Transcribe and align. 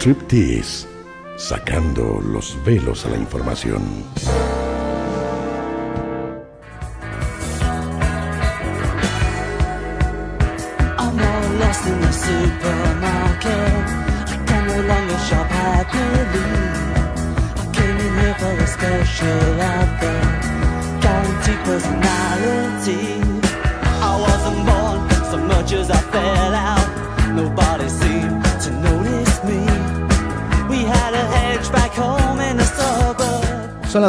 Striptease, 0.00 0.88
sacando 1.36 2.22
los 2.22 2.56
velos 2.64 3.04
a 3.04 3.10
la 3.10 3.18
información. 3.18 3.82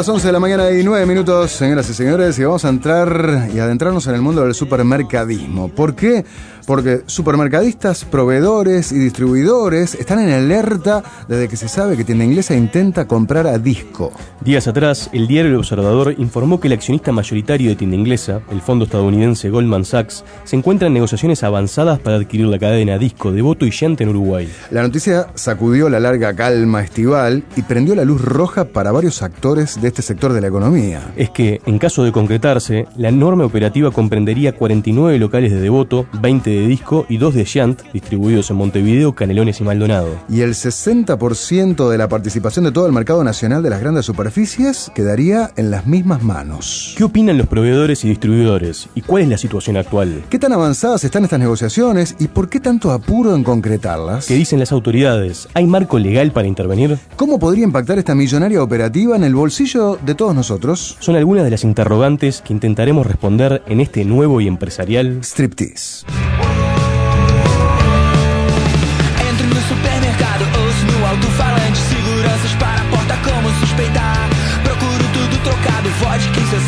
Las 0.02 0.08
11 0.08 0.26
de 0.26 0.32
la 0.32 0.40
mañana 0.40 0.68
y 0.72 0.82
9 0.82 1.06
minutos, 1.06 1.52
señoras 1.52 1.88
y 1.88 1.94
señores, 1.94 2.36
y 2.36 2.42
vamos 2.42 2.64
a 2.64 2.70
entrar 2.70 3.48
y 3.54 3.60
adentrarnos 3.60 4.04
en 4.08 4.16
el 4.16 4.20
mundo 4.20 4.42
del 4.42 4.52
supermercadismo. 4.52 5.68
¿Por 5.68 5.94
qué? 5.94 6.24
Porque 6.66 7.02
supermercadistas, 7.06 8.04
proveedores 8.04 8.92
y 8.92 8.98
distribuidores 8.98 9.94
están 9.94 10.20
en 10.20 10.30
alerta 10.30 11.02
desde 11.28 11.48
que 11.48 11.56
se 11.56 11.68
sabe 11.68 11.96
que 11.96 12.04
Tienda 12.04 12.24
Inglesa 12.24 12.54
intenta 12.54 13.06
comprar 13.06 13.46
a 13.46 13.58
Disco. 13.58 14.12
Días 14.40 14.68
atrás, 14.68 15.10
el 15.12 15.26
diario 15.26 15.50
El 15.50 15.58
Observador 15.58 16.14
informó 16.18 16.60
que 16.60 16.68
el 16.68 16.74
accionista 16.74 17.12
mayoritario 17.12 17.70
de 17.70 17.76
Tienda 17.76 17.96
Inglesa, 17.96 18.40
el 18.50 18.60
fondo 18.60 18.84
estadounidense 18.84 19.50
Goldman 19.50 19.84
Sachs, 19.84 20.24
se 20.44 20.56
encuentra 20.56 20.88
en 20.88 20.94
negociaciones 20.94 21.42
avanzadas 21.42 21.98
para 21.98 22.16
adquirir 22.16 22.46
la 22.46 22.58
cadena 22.58 22.98
Disco 22.98 23.32
de 23.32 23.42
Voto 23.42 23.66
y 23.66 23.70
Llante 23.70 24.04
en 24.04 24.10
Uruguay. 24.10 24.48
La 24.70 24.82
noticia 24.82 25.28
sacudió 25.34 25.88
la 25.88 26.00
larga 26.00 26.34
calma 26.34 26.82
estival 26.82 27.44
y 27.56 27.62
prendió 27.62 27.94
la 27.94 28.04
luz 28.04 28.20
roja 28.20 28.64
para 28.66 28.92
varios 28.92 29.22
actores 29.22 29.80
de 29.80 29.88
este 29.88 30.02
sector 30.02 30.32
de 30.32 30.40
la 30.40 30.48
economía. 30.48 31.12
Es 31.16 31.30
que, 31.30 31.60
en 31.66 31.78
caso 31.78 32.04
de 32.04 32.12
concretarse, 32.12 32.86
la 32.96 33.10
norma 33.10 33.44
operativa 33.44 33.90
comprendería 33.90 34.52
49 34.52 35.18
locales 35.18 35.52
de 35.52 35.60
Devoto, 35.60 36.06
20 36.20 36.51
de 36.52 36.66
Disco 36.66 37.06
y 37.08 37.18
2 37.18 37.34
de 37.34 37.44
Shant, 37.44 37.82
distribuidos 37.92 38.50
en 38.50 38.56
Montevideo, 38.56 39.14
Canelones 39.14 39.60
y 39.60 39.64
Maldonado. 39.64 40.08
Y 40.28 40.40
el 40.40 40.54
60% 40.54 41.88
de 41.88 41.98
la 41.98 42.08
participación 42.08 42.64
de 42.64 42.72
todo 42.72 42.86
el 42.86 42.92
mercado 42.92 43.24
nacional 43.24 43.62
de 43.62 43.70
las 43.70 43.80
grandes 43.80 44.06
superficies 44.06 44.90
quedaría 44.94 45.50
en 45.56 45.70
las 45.70 45.86
mismas 45.86 46.22
manos. 46.22 46.94
¿Qué 46.96 47.04
opinan 47.04 47.38
los 47.38 47.46
proveedores 47.46 48.04
y 48.04 48.08
distribuidores? 48.08 48.88
¿Y 48.94 49.02
cuál 49.02 49.24
es 49.24 49.28
la 49.28 49.38
situación 49.38 49.76
actual? 49.76 50.24
¿Qué 50.30 50.38
tan 50.38 50.52
avanzadas 50.52 51.04
están 51.04 51.24
estas 51.24 51.40
negociaciones 51.40 52.16
y 52.18 52.28
por 52.28 52.48
qué 52.48 52.60
tanto 52.60 52.90
apuro 52.92 53.34
en 53.34 53.44
concretarlas? 53.44 54.26
¿Qué 54.26 54.34
dicen 54.34 54.58
las 54.58 54.72
autoridades? 54.72 55.48
¿Hay 55.54 55.66
marco 55.66 55.98
legal 55.98 56.32
para 56.32 56.48
intervenir? 56.48 56.98
¿Cómo 57.16 57.38
podría 57.38 57.64
impactar 57.64 57.98
esta 57.98 58.14
millonaria 58.14 58.62
operativa 58.62 59.16
en 59.16 59.24
el 59.24 59.34
bolsillo 59.34 59.98
de 60.04 60.14
todos 60.14 60.34
nosotros? 60.34 60.96
Son 61.00 61.16
algunas 61.16 61.44
de 61.44 61.50
las 61.50 61.64
interrogantes 61.64 62.42
que 62.42 62.52
intentaremos 62.52 63.06
responder 63.06 63.62
en 63.66 63.80
este 63.80 64.04
nuevo 64.04 64.40
y 64.40 64.48
empresarial 64.48 65.20
Striptease. 65.22 66.04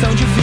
don't 0.05 0.19
you 0.19 0.34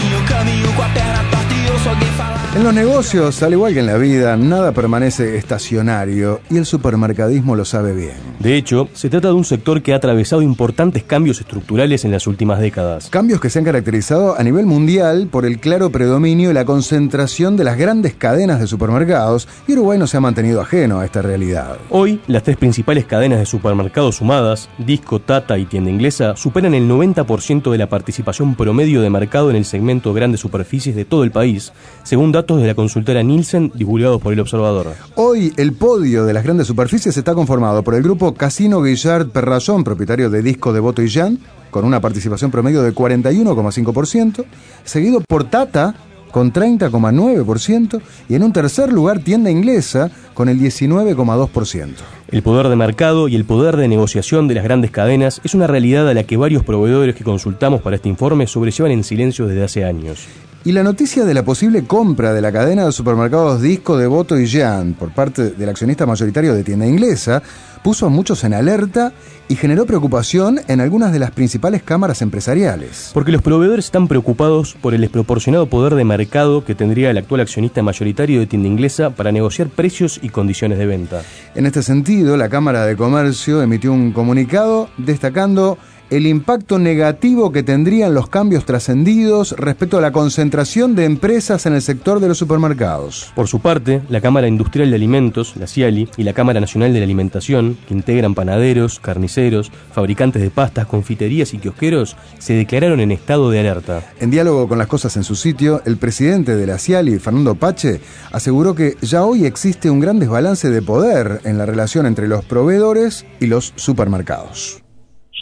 En 2.54 2.64
los 2.64 2.74
negocios, 2.74 3.42
al 3.42 3.54
igual 3.54 3.72
que 3.72 3.80
en 3.80 3.86
la 3.86 3.96
vida, 3.96 4.36
nada 4.36 4.72
permanece 4.72 5.38
estacionario 5.38 6.42
y 6.50 6.58
el 6.58 6.66
supermercadismo 6.66 7.56
lo 7.56 7.64
sabe 7.64 7.94
bien. 7.94 8.12
De 8.40 8.56
hecho, 8.56 8.90
se 8.92 9.08
trata 9.08 9.28
de 9.28 9.34
un 9.34 9.46
sector 9.46 9.80
que 9.80 9.94
ha 9.94 9.96
atravesado 9.96 10.42
importantes 10.42 11.02
cambios 11.02 11.40
estructurales 11.40 12.04
en 12.04 12.10
las 12.10 12.26
últimas 12.26 12.60
décadas. 12.60 13.08
Cambios 13.08 13.40
que 13.40 13.48
se 13.48 13.58
han 13.58 13.64
caracterizado 13.64 14.38
a 14.38 14.42
nivel 14.42 14.66
mundial 14.66 15.28
por 15.30 15.46
el 15.46 15.60
claro 15.60 15.88
predominio 15.88 16.50
y 16.50 16.52
la 16.52 16.66
concentración 16.66 17.56
de 17.56 17.64
las 17.64 17.78
grandes 17.78 18.12
cadenas 18.12 18.60
de 18.60 18.66
supermercados 18.66 19.48
y 19.66 19.72
Uruguay 19.72 19.98
no 19.98 20.06
se 20.06 20.18
ha 20.18 20.20
mantenido 20.20 20.60
ajeno 20.60 21.00
a 21.00 21.06
esta 21.06 21.22
realidad. 21.22 21.78
Hoy, 21.88 22.20
las 22.26 22.42
tres 22.42 22.58
principales 22.58 23.06
cadenas 23.06 23.38
de 23.38 23.46
supermercados 23.46 24.16
sumadas, 24.16 24.68
Disco, 24.76 25.20
Tata 25.20 25.56
y 25.56 25.64
Tienda 25.64 25.90
Inglesa, 25.90 26.36
superan 26.36 26.74
el 26.74 26.86
90% 26.86 27.70
de 27.70 27.78
la 27.78 27.88
participación 27.88 28.56
promedio 28.56 29.00
de 29.00 29.08
mercado 29.08 29.48
en 29.48 29.56
el 29.56 29.64
segmento 29.64 30.12
grandes 30.12 30.40
superficies 30.40 30.94
de 30.94 31.06
todo 31.06 31.24
el 31.24 31.30
país, 31.30 31.72
según 32.02 32.30
datos 32.30 32.41
de 32.42 32.66
la 32.66 32.74
consultora 32.74 33.22
Nielsen 33.22 33.70
divulgados 33.74 34.20
por 34.20 34.32
el 34.32 34.40
Observador. 34.40 34.94
Hoy 35.14 35.52
el 35.56 35.72
podio 35.74 36.24
de 36.24 36.32
las 36.32 36.42
grandes 36.42 36.66
superficies 36.66 37.16
está 37.16 37.34
conformado 37.34 37.84
por 37.84 37.94
el 37.94 38.02
grupo 38.02 38.34
Casino 38.34 38.82
Guillard 38.82 39.28
Perrayón, 39.28 39.84
propietario 39.84 40.28
de 40.28 40.42
Disco 40.42 40.72
de 40.72 40.80
Voto 40.80 41.02
y 41.02 41.10
Jan, 41.10 41.38
con 41.70 41.84
una 41.84 42.00
participación 42.00 42.50
promedio 42.50 42.82
de 42.82 42.92
41,5%, 42.92 44.44
seguido 44.84 45.20
por 45.20 45.44
Tata 45.44 45.94
con 46.32 46.52
30,9% 46.52 48.02
y 48.28 48.34
en 48.34 48.42
un 48.42 48.52
tercer 48.52 48.92
lugar 48.92 49.20
Tienda 49.20 49.50
Inglesa 49.50 50.10
con 50.34 50.48
el 50.48 50.58
19,2%. 50.58 51.90
El 52.32 52.42
poder 52.42 52.68
de 52.68 52.76
mercado 52.76 53.28
y 53.28 53.36
el 53.36 53.44
poder 53.44 53.76
de 53.76 53.86
negociación 53.86 54.48
de 54.48 54.54
las 54.54 54.64
grandes 54.64 54.90
cadenas 54.90 55.40
es 55.44 55.54
una 55.54 55.68
realidad 55.68 56.08
a 56.08 56.14
la 56.14 56.24
que 56.24 56.36
varios 56.36 56.64
proveedores 56.64 57.14
que 57.14 57.22
consultamos 57.22 57.82
para 57.82 57.96
este 57.96 58.08
informe 58.08 58.48
sobrellevan 58.48 58.90
en 58.90 59.04
silencio 59.04 59.46
desde 59.46 59.62
hace 59.62 59.84
años. 59.84 60.26
Y 60.64 60.70
la 60.70 60.84
noticia 60.84 61.24
de 61.24 61.34
la 61.34 61.44
posible 61.44 61.82
compra 61.86 62.32
de 62.32 62.40
la 62.40 62.52
cadena 62.52 62.84
de 62.84 62.92
supermercados 62.92 63.60
Disco 63.60 63.96
de 63.96 64.06
Voto 64.06 64.38
y 64.38 64.48
Jan 64.48 64.94
por 64.94 65.12
parte 65.12 65.50
del 65.50 65.68
accionista 65.68 66.06
mayoritario 66.06 66.54
de 66.54 66.62
tienda 66.62 66.86
inglesa 66.86 67.42
puso 67.82 68.06
a 68.06 68.10
muchos 68.10 68.44
en 68.44 68.54
alerta 68.54 69.12
y 69.48 69.56
generó 69.56 69.86
preocupación 69.86 70.60
en 70.68 70.80
algunas 70.80 71.12
de 71.12 71.18
las 71.18 71.32
principales 71.32 71.82
cámaras 71.82 72.22
empresariales. 72.22 73.10
Porque 73.12 73.32
los 73.32 73.42
proveedores 73.42 73.86
están 73.86 74.06
preocupados 74.06 74.76
por 74.80 74.94
el 74.94 75.00
desproporcionado 75.00 75.66
poder 75.66 75.96
de 75.96 76.04
mercado 76.04 76.64
que 76.64 76.76
tendría 76.76 77.10
el 77.10 77.18
actual 77.18 77.40
accionista 77.40 77.82
mayoritario 77.82 78.38
de 78.38 78.46
tienda 78.46 78.68
inglesa 78.68 79.10
para 79.10 79.32
negociar 79.32 79.68
precios 79.68 80.20
y 80.22 80.28
condiciones 80.28 80.78
de 80.78 80.86
venta. 80.86 81.22
En 81.56 81.66
este 81.66 81.82
sentido, 81.82 82.36
la 82.36 82.48
Cámara 82.48 82.86
de 82.86 82.96
Comercio 82.96 83.62
emitió 83.62 83.92
un 83.92 84.12
comunicado 84.12 84.88
destacando 84.96 85.76
el 86.12 86.26
impacto 86.26 86.78
negativo 86.78 87.52
que 87.52 87.62
tendrían 87.62 88.12
los 88.12 88.28
cambios 88.28 88.66
trascendidos 88.66 89.52
respecto 89.56 89.96
a 89.96 90.02
la 90.02 90.12
concentración 90.12 90.94
de 90.94 91.06
empresas 91.06 91.64
en 91.64 91.72
el 91.72 91.80
sector 91.80 92.20
de 92.20 92.28
los 92.28 92.36
supermercados. 92.36 93.32
Por 93.34 93.48
su 93.48 93.60
parte, 93.60 94.02
la 94.10 94.20
Cámara 94.20 94.46
Industrial 94.46 94.90
de 94.90 94.96
Alimentos, 94.96 95.56
la 95.56 95.66
CIALI, 95.66 96.10
y 96.18 96.24
la 96.24 96.34
Cámara 96.34 96.60
Nacional 96.60 96.92
de 96.92 96.98
la 96.98 97.06
Alimentación, 97.06 97.78
que 97.88 97.94
integran 97.94 98.34
panaderos, 98.34 99.00
carniceros, 99.00 99.72
fabricantes 99.94 100.42
de 100.42 100.50
pastas, 100.50 100.84
confiterías 100.84 101.54
y 101.54 101.58
kiosqueros, 101.58 102.14
se 102.38 102.52
declararon 102.52 103.00
en 103.00 103.10
estado 103.10 103.50
de 103.50 103.60
alerta. 103.60 104.02
En 104.20 104.30
diálogo 104.30 104.68
con 104.68 104.76
las 104.76 104.88
cosas 104.88 105.16
en 105.16 105.24
su 105.24 105.34
sitio, 105.34 105.80
el 105.86 105.96
presidente 105.96 106.54
de 106.56 106.66
la 106.66 106.76
CIALI, 106.76 107.20
Fernando 107.20 107.54
Pache, 107.54 108.02
aseguró 108.32 108.74
que 108.74 108.98
ya 109.00 109.24
hoy 109.24 109.46
existe 109.46 109.88
un 109.88 110.00
gran 110.00 110.18
desbalance 110.18 110.68
de 110.68 110.82
poder 110.82 111.40
en 111.44 111.56
la 111.56 111.64
relación 111.64 112.04
entre 112.04 112.28
los 112.28 112.44
proveedores 112.44 113.24
y 113.40 113.46
los 113.46 113.72
supermercados. 113.76 114.82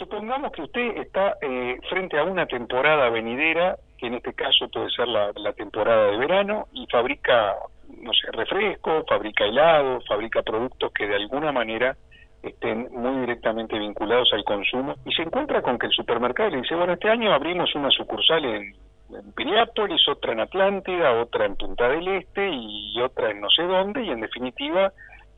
Supongamos 0.01 0.51
que 0.51 0.63
usted 0.63 0.97
está 0.97 1.37
eh, 1.43 1.77
frente 1.87 2.17
a 2.17 2.23
una 2.23 2.47
temporada 2.47 3.07
venidera, 3.11 3.77
que 3.99 4.07
en 4.07 4.15
este 4.15 4.33
caso 4.33 4.67
puede 4.67 4.89
ser 4.89 5.07
la, 5.07 5.53
temporada 5.53 6.09
de 6.09 6.17
verano, 6.17 6.65
y 6.73 6.87
fabrica, 6.87 7.53
no 7.99 8.11
sé, 8.11 8.31
refrescos, 8.31 9.05
fabrica 9.07 9.45
helados, 9.45 10.03
fabrica 10.07 10.41
productos 10.41 10.91
que 10.91 11.05
de 11.05 11.17
alguna 11.17 11.51
manera 11.51 11.95
estén 12.41 12.87
muy 12.91 13.21
directamente 13.21 13.77
vinculados 13.77 14.33
al 14.33 14.43
consumo, 14.43 14.95
y 15.05 15.13
se 15.13 15.21
encuentra 15.21 15.61
con 15.61 15.77
que 15.77 15.85
el 15.85 15.93
supermercado 15.93 16.49
le 16.49 16.63
dice, 16.63 16.73
bueno, 16.73 16.93
este 16.93 17.07
año 17.07 17.31
abrimos 17.31 17.75
una 17.75 17.91
sucursal 17.91 18.43
en, 18.43 18.73
en 19.11 19.33
Piriápolis, 19.33 20.01
otra 20.07 20.31
en 20.31 20.39
Atlántida, 20.39 21.11
otra 21.21 21.45
en 21.45 21.57
Punta 21.57 21.87
del 21.89 22.07
Este 22.07 22.49
y 22.49 22.99
otra 22.99 23.29
en 23.29 23.39
no 23.39 23.51
sé 23.51 23.61
dónde, 23.61 24.03
y 24.03 24.09
en 24.09 24.21
definitiva 24.21 24.91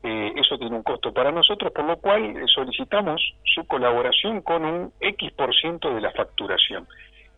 eh, 0.04 0.34
eso 0.36 0.58
tiene 0.58 0.76
un 0.76 0.82
costo 0.82 1.14
para 1.14 1.32
nosotros, 1.32 1.72
por 1.72 1.86
lo 1.86 1.96
cual 1.96 2.36
eh, 2.36 2.44
solicitamos 2.54 3.22
su 3.42 3.66
colaboración 3.66 4.42
con 4.42 4.62
un 4.62 4.92
X 5.00 5.32
por 5.32 5.54
ciento 5.54 5.94
de 5.94 6.02
la 6.02 6.10
facturación. 6.10 6.86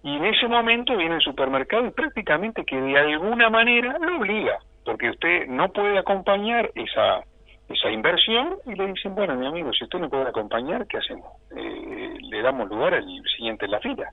Y 0.02 0.16
en 0.16 0.24
ese 0.24 0.48
momento 0.48 0.96
viene 0.96 1.14
el 1.14 1.20
supermercado 1.20 1.86
y 1.86 1.90
prácticamente 1.90 2.64
que 2.64 2.80
de 2.80 2.98
alguna 2.98 3.50
manera 3.50 3.96
lo 4.00 4.18
obliga, 4.18 4.58
porque 4.84 5.10
usted 5.10 5.46
no 5.46 5.68
puede 5.72 5.96
acompañar 5.96 6.70
esa 6.74 7.22
esa 7.68 7.90
inversión 7.90 8.56
y 8.64 8.74
le 8.74 8.86
dicen, 8.86 9.14
bueno, 9.14 9.34
mi 9.34 9.46
amigo, 9.46 9.72
si 9.72 9.82
usted 9.84 9.98
no 9.98 10.08
puede 10.08 10.28
acompañar, 10.28 10.86
¿qué 10.86 10.98
hacemos? 10.98 11.26
Eh, 11.56 12.16
le 12.20 12.42
damos 12.42 12.68
lugar 12.68 12.94
al 12.94 13.04
siguiente 13.36 13.64
en 13.64 13.72
la 13.72 13.80
fila. 13.80 14.08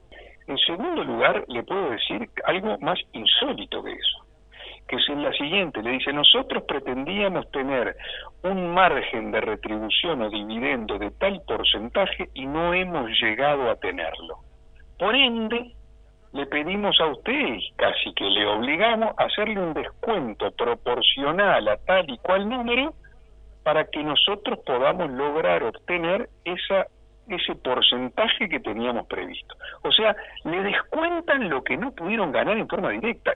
En 0.48 0.58
segundo 0.58 1.04
lugar, 1.04 1.44
le 1.48 1.62
puedo 1.62 1.92
decir 1.92 2.30
algo 2.46 2.78
más 2.80 3.00
insólito 3.14 3.84
que 3.84 3.92
eso 3.94 4.24
que 4.88 4.98
es 4.98 5.10
la 5.10 5.32
siguiente, 5.34 5.82
le 5.82 5.92
dice, 5.92 6.12
nosotros 6.14 6.64
pretendíamos 6.68 7.50
tener 7.52 7.96
un 8.44 8.74
margen 8.74 9.32
de 9.32 9.42
retribución 9.42 10.22
o 10.22 10.30
dividendo 10.30 11.00
de 11.00 11.12
tal 11.12 11.42
porcentaje 11.48 12.30
y 12.34 12.46
no 12.46 12.74
hemos 12.74 13.10
llegado 13.22 13.70
a 13.70 13.76
tenerlo. 13.76 14.40
Por 15.00 15.16
ende, 15.16 15.74
le 16.34 16.46
pedimos 16.48 17.00
a 17.00 17.08
usted, 17.08 17.60
casi 17.76 18.14
que 18.14 18.26
le 18.26 18.46
obligamos, 18.48 19.14
a 19.18 19.26
hacerle 19.26 19.60
un 19.60 19.74
descuento 19.74 20.52
proporcional 20.52 21.68
a 21.68 21.78
tal 21.78 22.10
y 22.10 22.18
cual 22.18 22.50
número 22.50 22.94
para 23.64 23.86
que 23.86 24.04
nosotros 24.04 24.60
podamos 24.66 25.10
lograr 25.12 25.64
obtener 25.64 26.30
esa 26.44 26.88
ese 27.28 27.56
porcentaje 27.56 28.50
que 28.50 28.60
teníamos 28.60 29.08
previsto. 29.08 29.56
O 29.84 29.92
sea, 29.92 30.16
le 30.44 30.62
descuentan 30.64 31.50
lo 31.50 31.64
que 31.64 31.78
no 31.78 31.92
pudieron 31.92 32.32
ganar 32.32 32.58
en 32.58 32.68
forma 32.68 32.90
directa. 32.92 33.32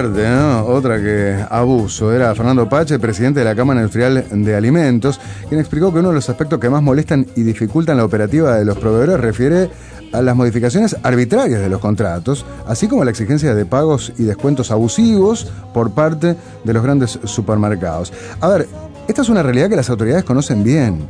¿No? 0.00 0.64
Otra 0.64 0.98
que 1.02 1.44
abuso. 1.50 2.12
Era 2.12 2.34
Fernando 2.34 2.66
Pache, 2.66 2.98
presidente 2.98 3.40
de 3.40 3.44
la 3.44 3.54
Cámara 3.54 3.80
Industrial 3.80 4.24
de 4.30 4.56
Alimentos, 4.56 5.20
quien 5.48 5.60
explicó 5.60 5.92
que 5.92 5.98
uno 5.98 6.08
de 6.08 6.14
los 6.14 6.30
aspectos 6.30 6.58
que 6.58 6.70
más 6.70 6.82
molestan 6.82 7.26
y 7.36 7.42
dificultan 7.42 7.98
la 7.98 8.04
operativa 8.04 8.56
de 8.56 8.64
los 8.64 8.78
proveedores 8.78 9.20
refiere 9.20 9.68
a 10.12 10.22
las 10.22 10.34
modificaciones 10.34 10.96
arbitrarias 11.02 11.60
de 11.60 11.68
los 11.68 11.78
contratos, 11.78 12.46
así 12.66 12.88
como 12.88 13.02
a 13.02 13.04
la 13.04 13.10
exigencia 13.10 13.54
de 13.54 13.66
pagos 13.66 14.14
y 14.16 14.24
descuentos 14.24 14.70
abusivos 14.70 15.52
por 15.74 15.90
parte 15.90 16.36
de 16.64 16.72
los 16.72 16.82
grandes 16.82 17.18
supermercados. 17.24 18.14
A 18.40 18.48
ver, 18.48 18.68
esta 19.08 19.20
es 19.20 19.28
una 19.28 19.42
realidad 19.42 19.68
que 19.68 19.76
las 19.76 19.90
autoridades 19.90 20.24
conocen 20.24 20.64
bien. 20.64 21.06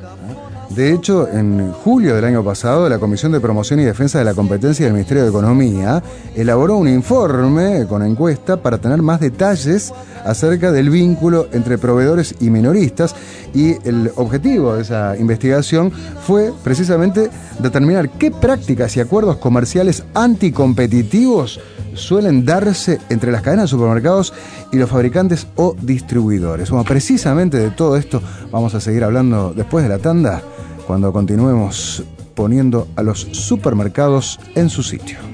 De 0.74 0.90
hecho, 0.90 1.28
en 1.28 1.70
julio 1.70 2.14
del 2.14 2.24
año 2.24 2.42
pasado, 2.42 2.88
la 2.88 2.98
Comisión 2.98 3.30
de 3.30 3.40
Promoción 3.40 3.78
y 3.80 3.84
Defensa 3.84 4.18
de 4.18 4.24
la 4.24 4.32
Competencia 4.32 4.86
del 4.86 4.94
Ministerio 4.94 5.22
de 5.22 5.28
Economía 5.28 6.02
elaboró 6.34 6.76
un 6.76 6.88
informe 6.88 7.84
con 7.86 8.02
encuesta 8.02 8.56
para 8.56 8.78
tener 8.78 9.02
más 9.02 9.20
detalles 9.20 9.92
acerca 10.24 10.72
del 10.72 10.88
vínculo 10.88 11.48
entre 11.52 11.76
proveedores 11.76 12.36
y 12.40 12.48
minoristas 12.48 13.14
y 13.52 13.72
el 13.86 14.12
objetivo 14.16 14.74
de 14.74 14.82
esa 14.82 15.14
investigación 15.18 15.92
fue 16.26 16.54
precisamente 16.64 17.28
determinar 17.58 18.08
qué 18.08 18.30
prácticas 18.30 18.96
y 18.96 19.00
acuerdos 19.00 19.36
comerciales 19.36 20.04
anticompetitivos 20.14 21.60
suelen 21.94 22.44
darse 22.44 23.00
entre 23.10 23.32
las 23.32 23.42
cadenas 23.42 23.64
de 23.64 23.68
supermercados 23.68 24.32
y 24.72 24.76
los 24.76 24.90
fabricantes 24.90 25.46
o 25.56 25.76
distribuidores. 25.80 26.70
Precisamente 26.86 27.58
de 27.58 27.70
todo 27.70 27.96
esto 27.96 28.22
vamos 28.50 28.74
a 28.74 28.80
seguir 28.80 29.04
hablando 29.04 29.52
después 29.54 29.84
de 29.84 29.88
la 29.88 29.98
tanda, 29.98 30.42
cuando 30.86 31.12
continuemos 31.12 32.04
poniendo 32.34 32.88
a 32.96 33.02
los 33.02 33.20
supermercados 33.32 34.40
en 34.54 34.70
su 34.70 34.82
sitio. 34.82 35.31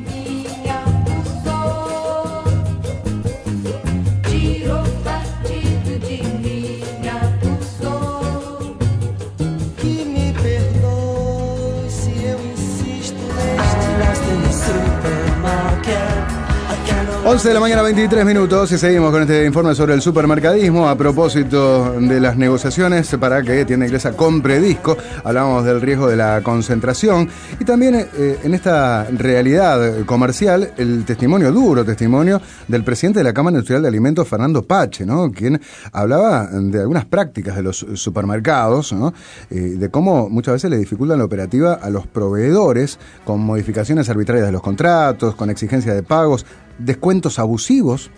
11 17.38 17.48
de 17.50 17.54
la 17.54 17.60
mañana, 17.60 17.82
23 17.82 18.26
minutos, 18.26 18.72
y 18.72 18.78
seguimos 18.78 19.12
con 19.12 19.22
este 19.22 19.46
informe 19.46 19.72
sobre 19.72 19.94
el 19.94 20.02
supermercadismo. 20.02 20.88
A 20.88 20.96
propósito 20.96 21.92
de 21.92 22.18
las 22.18 22.36
negociaciones 22.36 23.14
para 23.14 23.42
que 23.42 23.64
Tienda 23.64 23.86
Inglesa 23.86 24.16
compre 24.16 24.58
disco, 24.58 24.96
hablábamos 25.22 25.64
del 25.64 25.80
riesgo 25.80 26.08
de 26.08 26.16
la 26.16 26.40
concentración 26.42 27.28
y 27.60 27.64
también 27.64 27.94
eh, 27.94 28.40
en 28.42 28.54
esta 28.54 29.04
realidad 29.04 30.04
comercial, 30.04 30.72
el 30.78 31.04
testimonio, 31.04 31.52
duro 31.52 31.84
testimonio 31.84 32.42
del 32.66 32.82
presidente 32.82 33.20
de 33.20 33.24
la 33.24 33.32
Cámara 33.32 33.54
Industrial 33.54 33.82
de 33.82 33.86
Alimentos, 33.86 34.26
Fernando 34.26 34.64
Pache, 34.64 35.06
¿no? 35.06 35.30
quien 35.30 35.60
hablaba 35.92 36.48
de 36.50 36.80
algunas 36.80 37.04
prácticas 37.04 37.54
de 37.54 37.62
los 37.62 37.86
supermercados, 37.94 38.92
¿no? 38.92 39.14
Eh, 39.48 39.76
de 39.78 39.88
cómo 39.90 40.28
muchas 40.28 40.54
veces 40.54 40.72
le 40.72 40.78
dificultan 40.78 41.18
la 41.18 41.24
operativa 41.24 41.74
a 41.74 41.88
los 41.88 42.04
proveedores 42.08 42.98
con 43.24 43.38
modificaciones 43.38 44.10
arbitrarias 44.10 44.46
de 44.46 44.52
los 44.52 44.62
contratos, 44.62 45.36
con 45.36 45.50
exigencia 45.50 45.94
de 45.94 46.02
pagos 46.02 46.44
descuentos 46.78 47.38
abusivos 47.38 48.10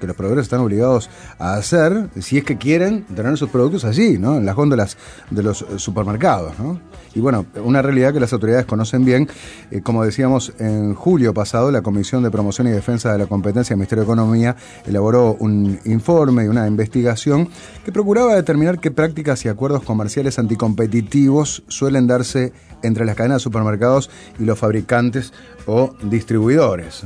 que 0.00 0.06
los 0.06 0.16
proveedores 0.16 0.44
están 0.44 0.60
obligados 0.60 1.10
a 1.38 1.54
hacer 1.54 2.08
si 2.20 2.38
es 2.38 2.44
que 2.44 2.56
quieren 2.56 3.04
tener 3.04 3.36
sus 3.36 3.50
productos 3.50 3.84
allí, 3.84 4.18
¿no? 4.18 4.36
en 4.36 4.46
las 4.46 4.54
góndolas 4.54 4.96
de 5.30 5.42
los 5.42 5.62
eh, 5.62 5.78
supermercados. 5.78 6.54
Y 7.14 7.20
bueno, 7.20 7.46
una 7.62 7.80
realidad 7.80 8.12
que 8.12 8.20
las 8.20 8.32
autoridades 8.32 8.66
conocen 8.66 9.04
bien. 9.04 9.28
Eh, 9.70 9.80
como 9.82 10.04
decíamos, 10.04 10.52
en 10.58 10.94
julio 10.94 11.32
pasado 11.32 11.70
la 11.70 11.82
Comisión 11.82 12.22
de 12.22 12.30
Promoción 12.30 12.66
y 12.66 12.70
Defensa 12.70 13.12
de 13.12 13.18
la 13.18 13.26
Competencia 13.26 13.74
del 13.74 13.78
Ministerio 13.78 14.04
de 14.04 14.06
Economía 14.06 14.56
elaboró 14.84 15.36
un 15.38 15.78
informe 15.84 16.44
y 16.44 16.48
una 16.48 16.66
investigación 16.66 17.48
que 17.84 17.92
procuraba 17.92 18.34
determinar 18.34 18.80
qué 18.80 18.90
prácticas 18.90 19.44
y 19.44 19.48
acuerdos 19.48 19.84
comerciales 19.84 20.38
anticompetitivos 20.38 21.62
suelen 21.68 22.06
darse 22.06 22.52
entre 22.82 23.04
las 23.04 23.16
cadenas 23.16 23.36
de 23.36 23.44
supermercados 23.44 24.10
y 24.38 24.44
los 24.44 24.58
fabricantes 24.58 25.32
o 25.66 25.94
distribuidores. 26.02 27.04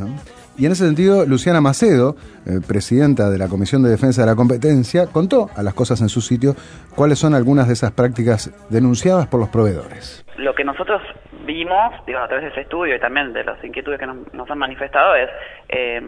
Y 0.58 0.66
en 0.66 0.72
ese 0.72 0.84
sentido, 0.84 1.25
Luciana 1.25 1.60
Macedo, 1.60 2.16
eh, 2.44 2.58
presidenta 2.66 3.31
de 3.31 3.38
la 3.38 3.46
Comisión 3.46 3.84
de 3.84 3.90
Defensa 3.90 4.22
de 4.22 4.26
la 4.26 4.34
Competencia, 4.34 5.06
contó 5.06 5.50
a 5.56 5.62
las 5.62 5.72
cosas 5.72 6.00
en 6.00 6.08
su 6.08 6.20
sitio 6.20 6.55
cuáles 6.96 7.20
son 7.20 7.32
algunas 7.32 7.69
de 7.69 7.75
esas 7.75 7.93
prácticas 7.93 8.50
denunciadas 8.69 9.28
por 9.28 9.38
los 9.38 9.50
proveedores. 9.50 10.26
Lo 10.37 10.56
que 10.56 10.64
nosotros 10.64 11.00
vimos, 11.46 11.94
digo, 12.08 12.19
a 12.19 12.26
través 12.26 12.46
de 12.46 12.50
ese 12.50 12.62
estudio 12.62 12.96
y 12.96 12.99
también 12.99 13.32
de 13.32 13.44
las 13.44 13.62
inquietudes 13.62 14.00
que 14.00 14.06
nos, 14.06 14.50
han 14.50 14.58
manifestado 14.58 15.14
es 15.14 15.31
eh, 15.69 16.02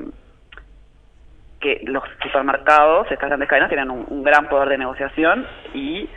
que 1.60 1.82
los 1.84 2.02
supermercados, 2.20 3.06
estas 3.08 3.28
grandes 3.28 3.48
cadenas, 3.48 3.68
tienen 3.68 3.88
un, 3.88 4.24
gran 4.24 4.48
poder 4.48 4.70
de 4.70 4.78
negociación 4.78 5.46
y, 5.74 6.08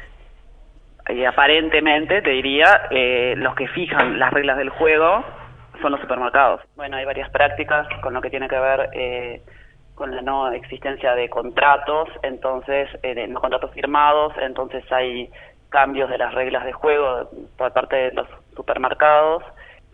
y 1.07 1.25
aparentemente, 1.25 2.23
te 2.23 2.31
diría, 2.31 2.87
eh, 2.89 3.35
los 3.37 3.53
que 3.53 3.67
fijan 3.67 4.17
las 4.17 4.33
reglas 4.33 4.57
del 4.57 4.69
juego 4.69 5.23
son 5.81 5.91
los 5.91 6.01
supermercados. 6.01 6.61
Bueno, 6.75 6.97
hay 6.97 7.05
varias 7.05 7.29
prácticas 7.29 7.87
con 8.01 8.13
lo 8.13 8.21
que 8.21 8.29
tiene 8.29 8.47
que 8.47 8.59
ver 8.59 8.89
eh, 8.93 9.41
con 9.95 10.15
la 10.15 10.21
no 10.21 10.51
existencia 10.51 11.15
de 11.15 11.29
contratos, 11.29 12.09
entonces, 12.23 12.89
eh, 13.03 13.13
de 13.13 13.27
no 13.27 13.39
contratos 13.39 13.71
firmados, 13.71 14.33
entonces 14.37 14.83
hay 14.91 15.29
cambios 15.69 16.09
de 16.09 16.17
las 16.17 16.33
reglas 16.33 16.65
de 16.65 16.73
juego 16.73 17.29
por 17.57 17.71
parte 17.73 17.95
de 17.95 18.11
los 18.11 18.27
supermercados 18.55 19.43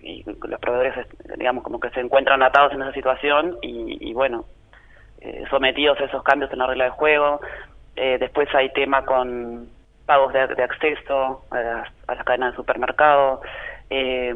y 0.02 0.24
los 0.26 0.60
proveedores, 0.60 1.08
digamos, 1.38 1.64
como 1.64 1.80
que 1.80 1.90
se 1.92 2.00
encuentran 2.00 2.42
atados 2.44 2.74
en 2.74 2.82
esa 2.82 2.94
situación 2.94 3.58
y, 3.62 3.98
y 4.10 4.14
bueno, 4.14 4.46
eh, 5.22 5.44
sometidos 5.50 6.00
a 6.00 6.06
esos 6.06 6.24
cambios 6.24 6.52
en 6.54 6.60
la 6.60 6.68
regla 6.68 6.86
de 6.86 6.92
juego. 6.92 7.42
Eh, 7.96 8.18
después 8.20 8.48
hay 8.56 8.72
tema 8.72 9.04
con 9.06 9.68
pagos 10.06 10.32
de, 10.32 10.48
de 10.48 10.64
acceso 10.64 11.44
a 11.52 11.60
las, 11.60 11.90
a 12.08 12.16
las 12.16 12.24
cadenas 12.24 12.52
de 12.52 12.56
supermercado. 12.56 13.42
Eh, 13.90 14.34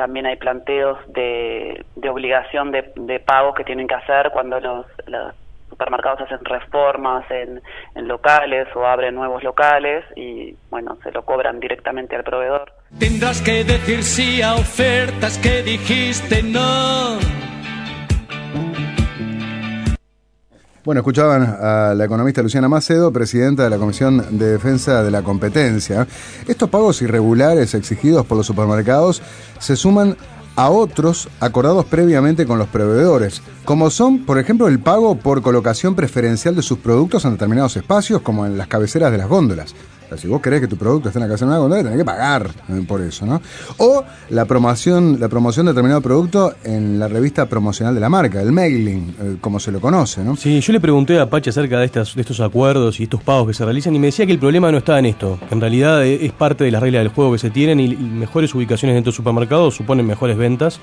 también 0.00 0.24
hay 0.24 0.36
planteos 0.36 0.98
de, 1.12 1.84
obligación 2.10 2.72
de, 2.72 2.90
de 2.96 3.20
pago 3.20 3.52
que 3.52 3.64
tienen 3.64 3.86
que 3.86 3.96
hacer 3.96 4.30
cuando 4.32 4.58
los, 4.58 4.86
los 5.06 5.34
supermercados 5.68 6.22
hacen 6.22 6.42
reformas 6.42 7.30
en, 7.30 7.60
en 7.94 8.08
locales 8.08 8.66
o 8.74 8.86
abren 8.86 9.14
nuevos 9.14 9.42
locales 9.42 10.02
y 10.16 10.56
bueno, 10.70 10.96
se 11.02 11.12
lo 11.12 11.22
cobran 11.26 11.60
directamente 11.60 12.16
al 12.16 12.24
proveedor. 12.24 12.72
Tendrás 12.98 13.42
que 13.42 13.62
decir 13.62 14.02
sí 14.02 14.40
a 14.40 14.54
ofertas 14.54 15.36
que 15.36 15.62
dijiste 15.62 16.42
no. 16.44 17.39
Bueno, 20.82 21.00
escuchaban 21.00 21.42
a 21.60 21.92
la 21.94 22.06
economista 22.06 22.42
Luciana 22.42 22.66
Macedo, 22.66 23.12
presidenta 23.12 23.64
de 23.64 23.70
la 23.70 23.76
Comisión 23.76 24.38
de 24.38 24.52
Defensa 24.52 25.02
de 25.02 25.10
la 25.10 25.20
Competencia. 25.20 26.06
Estos 26.48 26.70
pagos 26.70 27.02
irregulares 27.02 27.74
exigidos 27.74 28.24
por 28.24 28.38
los 28.38 28.46
supermercados 28.46 29.20
se 29.58 29.76
suman 29.76 30.16
a 30.56 30.70
otros 30.70 31.28
acordados 31.38 31.84
previamente 31.84 32.46
con 32.46 32.58
los 32.58 32.68
proveedores, 32.68 33.42
como 33.66 33.90
son, 33.90 34.24
por 34.24 34.38
ejemplo, 34.38 34.68
el 34.68 34.78
pago 34.78 35.16
por 35.16 35.42
colocación 35.42 35.94
preferencial 35.94 36.56
de 36.56 36.62
sus 36.62 36.78
productos 36.78 37.26
en 37.26 37.32
determinados 37.32 37.76
espacios, 37.76 38.22
como 38.22 38.46
en 38.46 38.56
las 38.56 38.68
cabeceras 38.68 39.12
de 39.12 39.18
las 39.18 39.28
góndolas. 39.28 39.74
Sea, 40.10 40.18
si 40.18 40.26
vos 40.28 40.40
querés 40.40 40.60
que 40.60 40.66
tu 40.66 40.76
producto 40.76 41.08
esté 41.08 41.18
en 41.18 41.22
la 41.22 41.28
cabecera 41.28 41.50
de 41.52 41.56
una 41.56 41.60
góndola, 41.60 41.82
tenés 41.84 41.98
que 41.98 42.04
pagar 42.04 42.50
eh, 42.68 42.84
por 42.86 43.00
eso, 43.00 43.24
¿no? 43.26 43.40
O 43.78 44.04
la 44.30 44.44
promoción, 44.44 45.18
la 45.20 45.28
promoción 45.28 45.66
de 45.66 45.72
determinado 45.72 46.00
producto 46.00 46.52
en 46.64 46.98
la 46.98 47.06
revista 47.08 47.46
promocional 47.46 47.94
de 47.94 48.00
la 48.00 48.08
marca, 48.08 48.40
el 48.42 48.50
mailing, 48.52 49.14
eh, 49.20 49.36
como 49.40 49.60
se 49.60 49.70
lo 49.70 49.80
conoce, 49.80 50.22
¿no? 50.24 50.34
Sí, 50.36 50.60
yo 50.60 50.72
le 50.72 50.80
pregunté 50.80 51.18
a 51.20 51.30
Pache 51.30 51.50
acerca 51.50 51.78
de, 51.78 51.84
estas, 51.86 52.14
de 52.14 52.20
estos 52.22 52.40
acuerdos 52.40 52.98
y 52.98 53.04
estos 53.04 53.22
pagos 53.22 53.46
que 53.48 53.54
se 53.54 53.64
realizan 53.64 53.94
y 53.94 53.98
me 54.00 54.08
decía 54.08 54.26
que 54.26 54.32
el 54.32 54.38
problema 54.40 54.70
no 54.72 54.78
está 54.78 54.98
en 54.98 55.06
esto, 55.06 55.38
que 55.48 55.54
en 55.54 55.60
realidad 55.60 56.04
e- 56.04 56.26
es 56.26 56.32
parte 56.32 56.64
de 56.64 56.70
las 56.72 56.82
reglas 56.82 57.02
del 57.04 57.12
juego 57.12 57.32
que 57.32 57.38
se 57.38 57.50
tienen 57.50 57.78
y, 57.78 57.84
y 57.84 57.96
mejores 57.96 58.52
ubicaciones 58.54 58.94
dentro 58.96 59.10
del 59.12 59.16
supermercado 59.16 59.70
suponen 59.70 60.06
mejores 60.06 60.36
ventas 60.36 60.80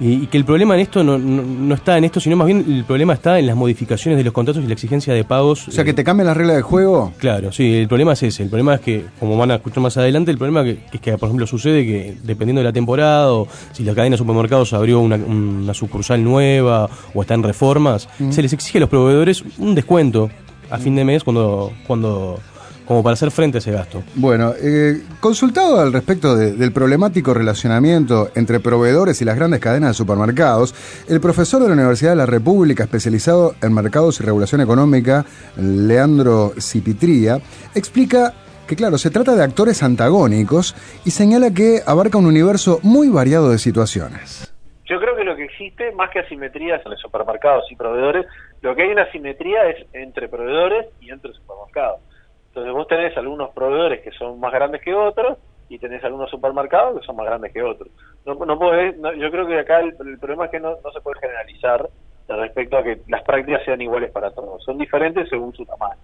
y, 0.00 0.12
y 0.24 0.26
que 0.26 0.36
el 0.36 0.44
problema 0.44 0.74
en 0.74 0.80
esto 0.80 1.04
no, 1.04 1.16
no, 1.18 1.42
no 1.42 1.74
está 1.74 1.96
en 1.96 2.04
esto, 2.04 2.18
sino 2.20 2.34
más 2.36 2.46
bien 2.48 2.64
el 2.66 2.84
problema 2.84 3.12
está 3.14 3.38
en 3.38 3.46
las 3.46 3.56
modificaciones 3.56 4.18
de 4.18 4.24
los 4.24 4.32
contratos 4.32 4.62
y 4.64 4.66
la 4.66 4.72
exigencia 4.72 5.14
de 5.14 5.22
pagos. 5.24 5.68
O 5.68 5.70
sea, 5.70 5.84
que 5.84 5.94
te 5.94 6.02
cambian 6.04 6.26
las 6.26 6.36
reglas 6.36 6.56
del 6.56 6.62
juego. 6.64 7.12
Claro, 7.18 7.52
sí, 7.52 7.74
el 7.76 7.88
problema 7.88 8.14
es 8.14 8.22
ese. 8.22 8.42
El 8.42 8.48
problema 8.48 8.63
problema 8.64 8.74
es 8.76 8.80
que, 8.80 9.04
como 9.20 9.36
van 9.36 9.50
a 9.50 9.56
escuchar 9.56 9.82
más 9.82 9.96
adelante, 9.96 10.30
el 10.30 10.38
problema 10.38 10.64
que, 10.64 10.78
es 10.92 11.00
que, 11.00 11.16
por 11.18 11.28
ejemplo, 11.28 11.46
sucede 11.46 11.84
que 11.84 12.16
dependiendo 12.22 12.60
de 12.60 12.64
la 12.64 12.72
temporada 12.72 13.32
o 13.32 13.46
si 13.72 13.84
la 13.84 13.94
cadena 13.94 14.14
de 14.14 14.18
supermercados 14.18 14.72
abrió 14.72 15.00
una, 15.00 15.16
una 15.16 15.74
sucursal 15.74 16.22
nueva 16.24 16.88
o 17.14 17.22
está 17.22 17.34
en 17.34 17.42
reformas, 17.42 18.08
se 18.30 18.42
les 18.42 18.52
exige 18.52 18.78
a 18.78 18.80
los 18.80 18.90
proveedores 18.90 19.42
un 19.58 19.74
descuento 19.74 20.30
a 20.70 20.78
fin 20.78 20.96
de 20.96 21.04
mes 21.04 21.22
cuando, 21.22 21.72
cuando 21.86 22.40
como 22.86 23.02
para 23.02 23.14
hacer 23.14 23.30
frente 23.30 23.56
a 23.56 23.60
ese 23.60 23.72
gasto. 23.72 24.02
Bueno, 24.14 24.52
eh, 24.60 25.02
consultado 25.18 25.80
al 25.80 25.90
respecto 25.90 26.36
de- 26.36 26.52
del 26.52 26.70
problemático 26.70 27.32
relacionamiento 27.32 28.30
entre 28.34 28.60
proveedores 28.60 29.22
y 29.22 29.24
las 29.24 29.36
grandes 29.36 29.60
cadenas 29.60 29.90
de 29.90 29.94
supermercados, 29.94 30.74
el 31.08 31.18
profesor 31.18 31.62
de 31.62 31.68
la 31.68 31.74
Universidad 31.74 32.10
de 32.10 32.16
la 32.16 32.26
República, 32.26 32.84
especializado 32.84 33.54
en 33.62 33.72
mercados 33.72 34.20
y 34.20 34.24
regulación 34.24 34.60
económica, 34.60 35.24
Leandro 35.56 36.52
Cipitría, 36.60 37.40
explica 37.74 38.34
que, 38.66 38.76
claro, 38.76 38.98
se 38.98 39.10
trata 39.10 39.34
de 39.34 39.44
actores 39.44 39.82
antagónicos 39.82 40.74
y 41.04 41.10
señala 41.10 41.50
que 41.50 41.80
abarca 41.86 42.18
un 42.18 42.26
universo 42.26 42.80
muy 42.82 43.08
variado 43.08 43.50
de 43.50 43.58
situaciones. 43.58 44.50
Yo 44.86 45.00
creo 45.00 45.16
que 45.16 45.24
lo 45.24 45.34
que 45.36 45.44
existe, 45.44 45.92
más 45.92 46.10
que 46.10 46.20
asimetrías 46.20 46.84
en 46.84 46.90
los 46.92 47.00
supermercados 47.00 47.64
y 47.70 47.76
proveedores, 47.76 48.26
lo 48.60 48.74
que 48.74 48.82
hay 48.82 48.88
una 48.90 49.02
asimetría 49.02 49.68
es 49.70 49.86
entre 49.92 50.28
proveedores 50.28 50.86
y 51.00 51.10
entre 51.10 51.32
supermercados. 51.32 52.00
Entonces 52.48 52.72
vos 52.72 52.86
tenés 52.86 53.16
algunos 53.16 53.50
proveedores 53.50 54.02
que 54.02 54.12
son 54.12 54.38
más 54.38 54.52
grandes 54.52 54.82
que 54.82 54.94
otros 54.94 55.38
y 55.68 55.78
tenés 55.78 56.04
algunos 56.04 56.30
supermercados 56.30 57.00
que 57.00 57.06
son 57.06 57.16
más 57.16 57.26
grandes 57.26 57.52
que 57.52 57.62
otros. 57.62 57.88
No, 58.26 58.34
no 58.34 58.58
podés- 58.58 58.96
no, 58.96 59.12
yo 59.14 59.30
creo 59.30 59.46
que 59.46 59.58
acá 59.58 59.80
el, 59.80 59.94
problema 60.18 60.44
es 60.46 60.50
que 60.50 60.60
no 60.60 60.76
se 60.92 61.00
puede 61.00 61.18
generalizar 61.20 61.88
respecto 62.28 62.78
a 62.78 62.82
que 62.82 63.00
las 63.08 63.22
prácticas 63.22 63.62
sean 63.64 63.80
iguales 63.80 64.10
para 64.10 64.30
todos. 64.30 64.62
Son 64.64 64.78
diferentes 64.78 65.28
según 65.28 65.52
su 65.54 65.64
tamaño. 65.64 66.00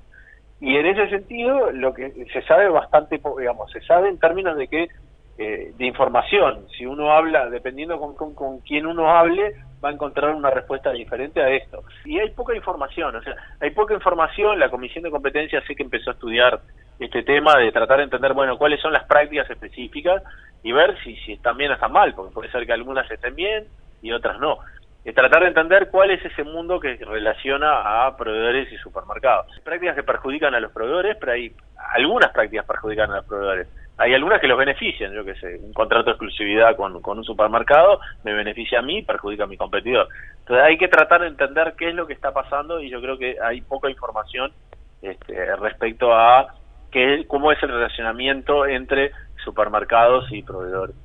Y 0.60 0.76
en 0.76 0.86
ese 0.86 1.08
sentido, 1.08 1.70
lo 1.72 1.94
que 1.94 2.10
se 2.32 2.42
sabe 2.42 2.68
bastante, 2.68 3.20
digamos, 3.38 3.70
se 3.72 3.80
sabe 3.82 4.08
en 4.08 4.18
términos 4.18 4.56
de 4.56 4.68
que 4.68 4.88
eh, 5.38 5.72
de 5.78 5.86
información. 5.86 6.66
Si 6.76 6.84
uno 6.84 7.12
habla, 7.12 7.48
dependiendo 7.48 7.98
con, 7.98 8.14
con, 8.14 8.34
con 8.34 8.60
quién 8.60 8.84
uno 8.84 9.10
hable, 9.10 9.54
va 9.82 9.88
a 9.88 9.92
encontrar 9.92 10.34
una 10.34 10.50
respuesta 10.50 10.92
diferente 10.92 11.40
a 11.40 11.48
esto. 11.48 11.82
Y 12.04 12.18
hay 12.18 12.30
poca 12.32 12.54
información, 12.54 13.16
o 13.16 13.22
sea, 13.22 13.34
hay 13.58 13.70
poca 13.70 13.94
información. 13.94 14.58
La 14.58 14.68
Comisión 14.68 15.02
de 15.02 15.10
Competencia 15.10 15.62
sé 15.66 15.74
que 15.74 15.82
empezó 15.82 16.10
a 16.10 16.12
estudiar 16.12 16.60
este 16.98 17.22
tema 17.22 17.56
de 17.56 17.72
tratar 17.72 17.96
de 17.98 18.04
entender, 18.04 18.34
bueno, 18.34 18.58
cuáles 18.58 18.82
son 18.82 18.92
las 18.92 19.04
prácticas 19.04 19.48
específicas 19.48 20.22
y 20.62 20.72
ver 20.72 20.94
si, 21.02 21.16
si 21.16 21.32
están 21.32 21.56
bien 21.56 21.72
están 21.72 21.92
mal, 21.92 22.14
porque 22.14 22.34
puede 22.34 22.50
ser 22.50 22.66
que 22.66 22.74
algunas 22.74 23.10
estén 23.10 23.34
bien 23.34 23.64
y 24.02 24.12
otras 24.12 24.38
no. 24.38 24.58
Es 25.04 25.14
tratar 25.14 25.42
de 25.42 25.48
entender 25.48 25.88
cuál 25.90 26.10
es 26.10 26.22
ese 26.24 26.44
mundo 26.44 26.78
que 26.78 26.96
relaciona 26.96 28.06
a 28.06 28.16
proveedores 28.16 28.70
y 28.70 28.76
supermercados. 28.78 29.46
Prácticas 29.64 29.96
que 29.96 30.02
perjudican 30.02 30.54
a 30.54 30.60
los 30.60 30.72
proveedores, 30.72 31.16
pero 31.18 31.32
hay 31.32 31.54
algunas 31.94 32.30
prácticas 32.32 32.66
perjudican 32.66 33.10
a 33.10 33.16
los 33.16 33.26
proveedores. 33.26 33.68
Hay 33.96 34.14
algunas 34.14 34.40
que 34.40 34.46
los 34.46 34.58
benefician, 34.58 35.12
yo 35.12 35.24
que 35.24 35.34
sé, 35.34 35.58
un 35.62 35.72
contrato 35.74 36.06
de 36.06 36.10
exclusividad 36.12 36.74
con, 36.76 37.02
con 37.02 37.18
un 37.18 37.24
supermercado 37.24 38.00
me 38.24 38.32
beneficia 38.32 38.78
a 38.78 38.82
mí 38.82 39.02
perjudica 39.02 39.44
a 39.44 39.46
mi 39.46 39.56
competidor. 39.56 40.08
Entonces 40.40 40.64
hay 40.64 40.78
que 40.78 40.88
tratar 40.88 41.20
de 41.20 41.28
entender 41.28 41.74
qué 41.76 41.90
es 41.90 41.94
lo 41.94 42.06
que 42.06 42.14
está 42.14 42.32
pasando 42.32 42.80
y 42.80 42.88
yo 42.88 43.00
creo 43.00 43.18
que 43.18 43.36
hay 43.42 43.60
poca 43.60 43.90
información 43.90 44.52
este, 45.02 45.56
respecto 45.56 46.14
a 46.14 46.54
qué, 46.90 47.24
cómo 47.26 47.52
es 47.52 47.62
el 47.62 47.70
relacionamiento 47.70 48.66
entre 48.66 49.12
supermercados 49.44 50.30
y 50.30 50.42
proveedores. 50.42 50.96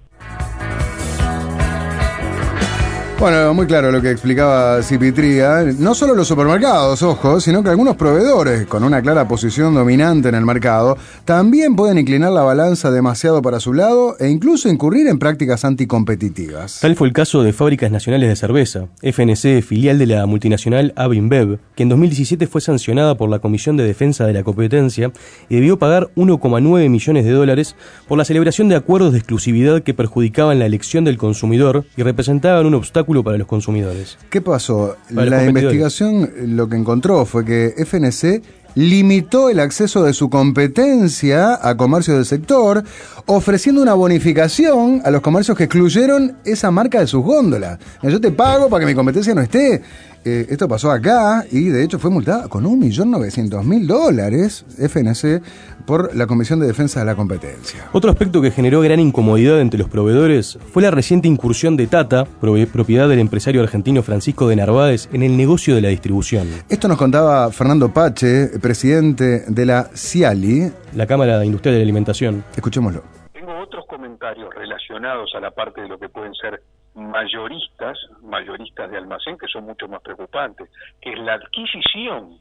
Bueno, 3.17 3.53
muy 3.53 3.65
claro 3.65 3.93
lo 3.93 4.01
que 4.01 4.12
explicaba 4.12 4.84
Cipitría. 4.84 5.63
No 5.79 5.95
solo 5.95 6.15
los 6.15 6.27
supermercados, 6.27 7.01
ojo, 7.01 7.39
sino 7.39 7.63
que 7.63 7.69
algunos 7.69 7.95
proveedores 7.95 8.67
con 8.67 8.84
una 8.84 9.01
clara 9.01 9.25
posición 9.25 9.74
dominante 9.74 10.27
en 10.27 10.36
el 10.36 10.45
mercado 10.45 10.98
también 11.24 11.77
pueden 11.77 11.98
inclinar 11.98 12.34
la 12.34 12.43
balanza 12.43 12.91
demasiado 12.91 13.41
para 13.41 13.62
su 13.62 13.74
lado 13.74 14.17
e 14.19 14.27
incluso 14.27 14.67
incurrir 14.67 15.07
en 15.07 15.17
prácticas 15.17 15.63
anticompetitivas. 15.63 16.81
Tal 16.81 16.98
fue 16.98 17.07
el 17.07 17.13
caso 17.13 17.41
de 17.41 17.53
Fábricas 17.53 17.89
Nacionales 17.89 18.27
de 18.27 18.36
Cerveza, 18.36 18.88
FNC, 19.01 19.63
filial 19.63 19.98
de 19.98 20.07
la 20.07 20.25
multinacional 20.25 20.91
Avinbev, 20.98 21.60
que 21.74 21.84
en 21.84 21.89
2017 21.89 22.48
fue 22.48 22.60
sancionada 22.60 23.15
por 23.15 23.29
la 23.29 23.39
Comisión 23.39 23.77
de 23.77 23.86
Defensa 23.86 24.27
de 24.27 24.34
la 24.34 24.43
Competencia 24.43 25.13
y 25.48 25.55
debió 25.55 25.79
pagar 25.79 26.10
1,9 26.17 26.89
millones 26.89 27.24
de 27.24 27.31
dólares 27.31 27.77
por 28.10 28.17
la 28.17 28.25
celebración 28.25 28.67
de 28.67 28.75
acuerdos 28.75 29.13
de 29.13 29.19
exclusividad 29.19 29.84
que 29.84 29.93
perjudicaban 29.93 30.60
la 30.60 30.65
elección 30.65 31.05
del 31.05 31.17
consumidor 31.17 31.86
y 31.95 32.03
representaban 32.03 32.65
un 32.65 32.75
obstáculo 32.75 33.04
para 33.24 33.38
los 33.38 33.47
consumidores. 33.47 34.17
¿Qué 34.29 34.41
pasó? 34.41 34.97
Para 35.13 35.29
la 35.29 35.45
investigación 35.45 36.29
lo 36.47 36.67
que 36.67 36.75
encontró 36.75 37.25
fue 37.25 37.45
que 37.45 37.74
FNC 37.77 38.41
limitó 38.75 39.50
el 39.50 39.59
acceso 39.59 40.03
de 40.03 40.13
su 40.13 40.29
competencia 40.29 41.57
a 41.62 41.75
comercios 41.77 42.17
del 42.17 42.25
sector, 42.25 42.83
ofreciendo 43.25 43.81
una 43.81 43.93
bonificación 43.93 45.01
a 45.03 45.12
los 45.12 45.21
comercios 45.21 45.57
que 45.57 45.63
excluyeron 45.63 46.38
esa 46.43 46.71
marca 46.71 47.00
de 47.00 47.07
sus 47.07 47.24
góndolas. 47.24 47.79
Yo 48.03 48.19
te 48.19 48.31
pago 48.31 48.69
para 48.69 48.81
que 48.81 48.88
mi 48.88 48.95
competencia 48.95 49.33
no 49.33 49.41
esté. 49.41 49.81
Eh, 50.25 50.48
esto 50.50 50.67
pasó 50.67 50.89
acá 50.89 51.46
y 51.51 51.70
de 51.70 51.84
hecho 51.84 52.00
fue 52.00 52.10
multada 52.10 52.48
con 52.48 52.63
1.900.000 52.65 53.86
dólares 53.86 54.65
FNC 54.75 55.44
por 55.86 56.15
la 56.15 56.25
Comisión 56.25 56.60
de 56.60 56.65
Defensa 56.65 57.00
de 57.00 57.05
la 57.05 57.15
Competencia. 57.15 57.89
Otro 57.94 58.10
aspecto 58.10 58.41
que 58.41 58.50
generó 58.50 58.82
gran 58.82 59.00
incomodidad 59.00 59.62
entre 59.62 59.79
los 59.79 59.88
proveedores 59.88 60.58
fue 60.74 60.82
la 60.82 60.89
reciente 60.89 61.27
incursión 61.27 61.77
de 61.77 61.86
Tata, 61.86 62.25
propiedad 62.25 63.08
del 63.08 63.20
empresario 63.20 63.62
argentino 63.62 64.01
Francisco 64.01 64.48
de 64.48 64.55
Narváez, 64.55 65.10
en 65.13 65.22
el 65.22 65.38
negocio 65.38 65.75
de 65.75 65.82
la 65.82 65.89
distribución. 65.89 66.48
Esto 66.70 66.88
nos 66.88 66.98
contaba 66.98 67.51
Fernando 67.51 67.94
Pache, 67.94 68.60
presidente 68.60 69.44
de 69.48 69.65
la 69.67 69.89
CIALI. 69.96 70.72
La 70.96 71.05
Cámara 71.05 71.46
Industrial 71.46 71.75
de 71.75 71.79
la 71.79 71.84
Alimentación. 71.84 72.44
Escuchémoslo. 72.55 73.03
Tengo 73.34 73.60
otros 73.62 73.86
comentarios 73.88 74.50
relacionados 74.55 75.29
a 75.36 75.39
la 75.39 75.51
parte 75.51 75.82
de 75.82 75.89
lo 75.89 76.00
que 76.00 76.10
pueden 76.10 76.34
ser 76.34 76.63
mayoristas, 76.96 77.98
mayoristas 78.22 78.90
de 78.90 78.98
almacén, 78.98 79.38
que 79.38 79.48
son 79.48 79.66
mucho 79.66 79.88
más 79.88 80.02
preocupantes, 80.02 80.70
que 81.02 81.12
es 81.12 81.20
la 81.20 81.34
adquisición 81.34 82.40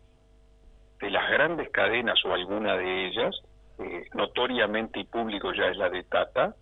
de 1.01 1.11
las 1.11 1.31
grandes 1.31 1.71
cadenas 1.71 2.25
o 2.25 2.33
alguna 2.33 2.77
de 2.77 3.07
ellas, 3.09 3.35
eh, 3.79 4.07
notoriamente 4.15 5.01
y 5.01 5.05
público 5.05 5.53
ya 5.53 5.67
es 5.67 5.77
la 5.77 5.91
de 5.91 6.05
Tata, 6.05 6.55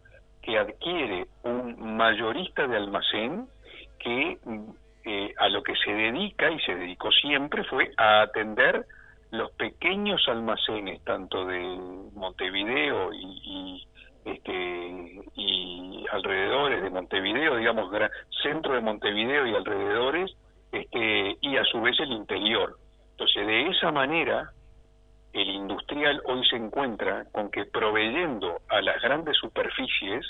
que 0.43 0.59
adquiere 0.59 1.27
un 1.45 1.97
mayorista 1.97 2.67
de 2.67 2.77
almacén 2.77 3.47
que 3.99 4.39
eh, 5.05 5.35
a 5.39 5.49
lo 5.49 5.63
que 5.63 5.75
se 5.77 5.93
dedica 5.93 6.51
y 6.51 6.59
se 6.61 6.75
dedicó 6.75 7.11
siempre 7.13 7.65
fue 7.65 7.91
a 7.97 8.23
atender 8.23 8.87
los 9.31 9.51
pequeños 9.53 10.27
almacenes, 10.29 11.03
tanto 11.05 11.47
de 11.47 11.61
Montevideo 12.15 13.13
y, 13.13 13.41
y, 13.45 13.87
este, 14.25 15.23
alrededores 16.13 16.83
de 16.83 16.91
Montevideo, 16.91 17.57
digamos, 17.57 17.91
centro 18.43 18.75
de 18.75 18.81
Montevideo 18.81 19.47
y 19.47 19.55
alrededores, 19.55 20.31
este, 20.71 21.37
y 21.41 21.57
a 21.57 21.65
su 21.65 21.81
vez 21.81 21.99
el 22.01 22.13
interior. 22.13 22.77
Entonces, 23.13 23.47
de 23.47 23.69
esa 23.69 23.91
manera, 23.91 24.53
el 25.33 25.49
industrial 25.49 26.21
hoy 26.27 26.47
se 26.49 26.57
encuentra 26.57 27.25
con 27.33 27.51
que 27.51 27.65
proveyendo 27.65 28.61
a 28.69 28.83
las 28.83 29.01
grandes 29.01 29.37
superficies, 29.39 30.27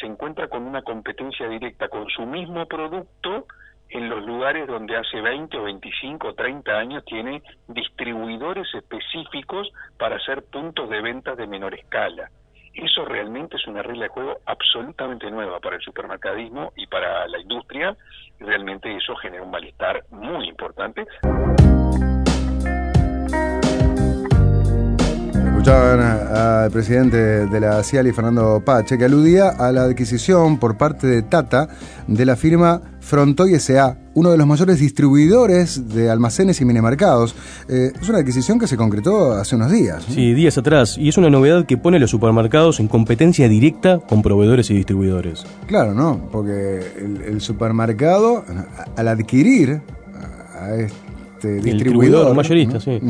se 0.00 0.06
encuentra 0.06 0.48
con 0.48 0.62
una 0.62 0.82
competencia 0.82 1.48
directa 1.48 1.88
con 1.88 2.08
su 2.08 2.24
mismo 2.24 2.66
producto 2.66 3.46
en 3.90 4.08
los 4.08 4.24
lugares 4.24 4.66
donde 4.66 4.96
hace 4.96 5.20
20 5.20 5.56
o 5.58 5.64
25 5.64 6.28
o 6.28 6.34
30 6.34 6.72
años 6.72 7.04
tiene 7.04 7.42
distribuidores 7.68 8.66
específicos 8.74 9.70
para 9.98 10.16
hacer 10.16 10.42
puntos 10.44 10.88
de 10.88 11.00
venta 11.00 11.34
de 11.34 11.46
menor 11.46 11.74
escala. 11.74 12.30
Eso 12.76 13.06
realmente 13.06 13.56
es 13.56 13.66
una 13.66 13.82
regla 13.82 14.04
de 14.04 14.08
juego 14.10 14.38
absolutamente 14.44 15.30
nueva 15.30 15.60
para 15.60 15.76
el 15.76 15.82
supermercadismo 15.82 16.72
y 16.76 16.86
para 16.86 17.26
la 17.26 17.40
industria. 17.40 17.96
Realmente 18.38 18.94
eso 18.94 19.16
genera 19.16 19.42
un 19.42 19.50
malestar 19.50 20.04
muy 20.10 20.46
importante. 20.46 21.06
Escuchaban 25.66 26.00
al 26.00 26.70
presidente 26.70 27.16
de 27.16 27.60
la 27.60 27.82
CIALI, 27.82 28.12
Fernando 28.12 28.62
Pache, 28.64 28.96
que 28.96 29.06
aludía 29.06 29.48
a 29.48 29.72
la 29.72 29.82
adquisición 29.82 30.60
por 30.60 30.76
parte 30.76 31.08
de 31.08 31.22
Tata 31.22 31.68
de 32.06 32.24
la 32.24 32.36
firma 32.36 32.80
Frontoy 33.00 33.54
S.A., 33.54 33.98
uno 34.14 34.30
de 34.30 34.38
los 34.38 34.46
mayores 34.46 34.78
distribuidores 34.78 35.88
de 35.88 36.08
almacenes 36.08 36.60
y 36.60 36.64
minimercados. 36.64 37.34
Eh, 37.68 37.90
es 38.00 38.08
una 38.08 38.18
adquisición 38.18 38.60
que 38.60 38.68
se 38.68 38.76
concretó 38.76 39.32
hace 39.32 39.56
unos 39.56 39.72
días. 39.72 40.04
Sí, 40.08 40.34
días 40.34 40.56
atrás, 40.56 40.96
y 40.98 41.08
es 41.08 41.18
una 41.18 41.30
novedad 41.30 41.66
que 41.66 41.76
pone 41.76 41.96
a 41.96 42.00
los 42.00 42.12
supermercados 42.12 42.78
en 42.78 42.86
competencia 42.86 43.48
directa 43.48 43.98
con 43.98 44.22
proveedores 44.22 44.70
y 44.70 44.74
distribuidores. 44.74 45.44
Claro, 45.66 45.94
¿no? 45.94 46.28
Porque 46.30 46.92
el, 46.96 47.22
el 47.22 47.40
supermercado, 47.40 48.44
al 48.96 49.08
adquirir 49.08 49.80
a 50.60 50.76
este 50.76 51.54
distribuidor, 51.54 51.64
distribuidor 51.64 52.36
mayorista, 52.36 52.74
¿no? 52.74 52.80
sí. 52.80 53.00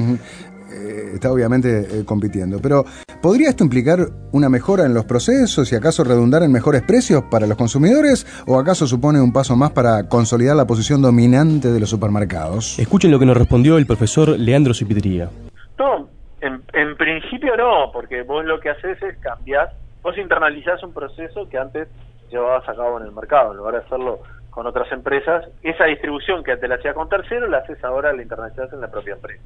Eh, 0.73 1.13
está 1.15 1.31
obviamente 1.31 1.81
eh, 1.81 2.05
compitiendo. 2.05 2.59
Pero, 2.61 2.85
¿podría 3.23 3.49
esto 3.49 3.65
implicar 3.65 3.99
una 4.33 4.49
mejora 4.49 4.85
en 4.85 4.95
los 4.95 5.05
procesos 5.05 5.73
y 5.73 5.77
acaso 5.77 6.05
redundar 6.05 6.43
en 6.43 6.53
mejores 6.53 6.83
precios 6.83 7.23
para 7.31 7.47
los 7.47 7.57
consumidores? 7.57 8.27
¿O 8.47 8.59
acaso 8.59 8.87
supone 8.87 9.21
un 9.21 9.33
paso 9.33 9.57
más 9.57 9.71
para 9.71 10.09
consolidar 10.09 10.57
la 10.57 10.67
posición 10.67 11.03
dominante 11.03 11.71
de 11.71 11.81
los 11.81 11.91
supermercados? 11.91 12.79
Escuchen 12.79 13.11
lo 13.11 13.19
que 13.19 13.27
nos 13.27 13.37
respondió 13.37 13.79
el 13.79 13.87
profesor 13.87 14.39
Leandro 14.39 14.75
Cipitría. 14.75 15.31
No, 15.79 16.09
En, 16.41 16.63
en 16.73 16.97
principio 16.97 17.57
no, 17.57 17.91
porque 17.93 18.23
vos 18.23 18.45
lo 18.45 18.61
que 18.61 18.71
haces 18.71 19.01
es 19.03 19.17
cambiar, 19.19 19.73
vos 20.03 20.17
internalizás 20.19 20.83
un 20.83 20.93
proceso 20.93 21.49
que 21.49 21.59
antes 21.59 21.89
llevabas 22.31 22.69
a 22.69 22.75
cabo 22.75 22.99
en 23.01 23.07
el 23.07 23.13
mercado, 23.13 23.53
en 23.53 23.59
lugar 23.59 23.75
de 23.75 23.81
hacerlo 23.81 24.21
con 24.51 24.67
otras 24.67 24.91
empresas, 24.91 25.45
esa 25.63 25.85
distribución 25.85 26.43
que 26.43 26.53
antes 26.53 26.69
la 26.69 26.77
hacía 26.77 26.95
con 26.95 27.09
terceros, 27.09 27.49
la 27.51 27.59
haces 27.59 27.83
ahora, 27.85 28.13
la 28.13 28.23
internacionalizas 28.23 28.73
en 28.73 28.81
la 28.81 28.91
propia 28.91 29.15
empresa. 29.15 29.43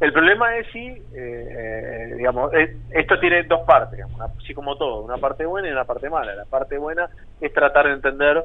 El 0.00 0.12
problema 0.12 0.56
es 0.56 0.66
si, 0.72 0.86
eh, 0.86 1.02
eh, 1.16 2.14
digamos, 2.16 2.52
esto 2.90 3.18
tiene 3.18 3.42
dos 3.44 3.60
partes, 3.66 3.98
una- 4.14 4.26
así 4.26 4.54
como 4.54 4.76
todo, 4.76 5.02
una 5.02 5.16
parte 5.18 5.44
buena 5.44 5.68
y 5.68 5.72
una 5.72 5.84
parte 5.84 6.08
mala. 6.08 6.34
La 6.36 6.44
parte 6.44 6.78
buena 6.78 7.08
es 7.40 7.52
tratar 7.52 7.86
de 7.86 7.92
entender 7.94 8.44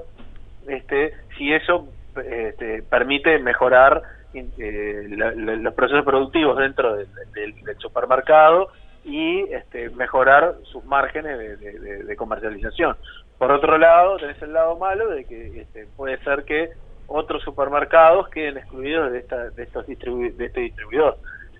este, 0.67 1.13
si 1.37 1.53
eso 1.53 1.89
este, 2.15 2.83
permite 2.83 3.37
mejorar 3.39 4.01
eh, 4.33 5.05
la- 5.09 5.31
los 5.31 5.73
procesos 5.75 6.03
productivos 6.03 6.57
dentro 6.57 6.95
del, 6.95 7.07
del- 7.35 7.53
supermercado 7.77 8.69
y 9.03 9.41
este, 9.53 9.89
mejorar 9.91 10.55
sus 10.71 10.83
márgenes 10.85 11.37
de, 11.37 11.57
de- 11.57 11.79
de- 11.79 12.03
de 12.03 12.15
comercialización. 12.15 12.97
Por 13.37 13.51
otro 13.51 13.77
lado, 13.77 14.17
tenés 14.17 14.41
el 14.41 14.53
lado 14.53 14.75
malo 14.77 15.07
de 15.09 15.25
que 15.25 15.61
este, 15.61 15.85
puede 15.95 16.17
ser 16.23 16.45
que 16.45 16.71
otros 17.05 17.43
supermercados 17.43 18.29
queden 18.29 18.57
excluidos 18.57 19.11
de, 19.11 19.19
esta, 19.19 19.49
de, 19.51 19.63
estos 19.63 19.85
distribu- 19.85 20.33
de 20.35 20.45
este 20.45 20.61
distribuidor. 20.61 21.17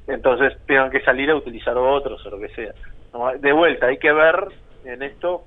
Entonces 0.07 0.53
tengan 0.65 0.91
que 0.91 1.01
salir 1.01 1.29
a 1.29 1.35
utilizar 1.35 1.77
otros 1.77 2.25
o 2.25 2.29
lo 2.29 2.39
que 2.39 2.49
sea. 2.49 2.71
De 3.39 3.51
vuelta, 3.51 3.87
hay 3.87 3.97
que 3.97 4.11
ver 4.11 4.35
en 4.85 5.03
esto 5.03 5.43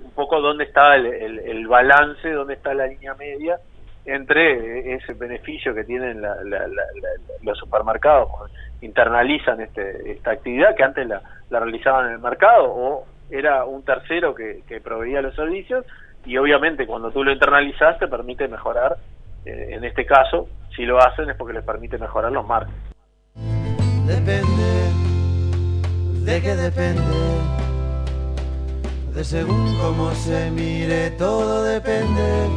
un 0.00 0.10
poco 0.12 0.40
dónde 0.40 0.64
está 0.64 0.96
el, 0.96 1.06
el- 1.06 1.66
balance, 1.66 2.30
dónde 2.30 2.54
está 2.54 2.72
la 2.74 2.86
línea 2.86 3.14
media 3.14 3.58
entre 4.04 4.94
ese 4.94 5.12
beneficio 5.14 5.74
que 5.74 5.84
tienen 5.84 6.22
la- 6.22 6.36
la- 6.44 6.66
la- 6.66 6.84
los 7.42 7.58
supermercados 7.58 8.28
internalizan 8.80 9.60
este, 9.60 10.12
esta 10.12 10.30
actividad 10.30 10.74
que 10.76 10.84
antes 10.84 11.06
la, 11.06 11.20
realizaban 11.50 12.06
en 12.06 12.12
el 12.12 12.18
mercado 12.20 12.64
o 12.70 13.06
era 13.30 13.64
un 13.64 13.84
tercero 13.84 14.34
que, 14.34 14.62
que 14.66 14.80
proveía 14.80 15.20
los 15.20 15.34
servicios 15.34 15.84
y 16.24 16.36
obviamente 16.38 16.86
cuando 16.86 17.10
tú 17.10 17.22
lo 17.24 17.32
internalizas 17.32 17.98
te 17.98 18.08
permite 18.08 18.48
mejorar, 18.48 18.96
eh, 19.44 19.68
en 19.70 19.84
este 19.84 20.06
caso, 20.06 20.48
si 20.74 20.84
lo 20.86 20.98
hacen 20.98 21.28
es 21.28 21.36
porque 21.36 21.54
les 21.54 21.64
permite 21.64 21.98
mejorar 21.98 22.32
los 22.32 22.46
márgenes. 22.46 22.80
Depende, 24.08 24.90
de 26.24 26.40
qué 26.40 26.56
depende, 26.56 27.02
de 29.14 29.22
según 29.22 29.76
cómo 29.76 30.14
se 30.14 30.50
mire, 30.50 31.10
todo 31.10 31.62
depende, 31.64 32.48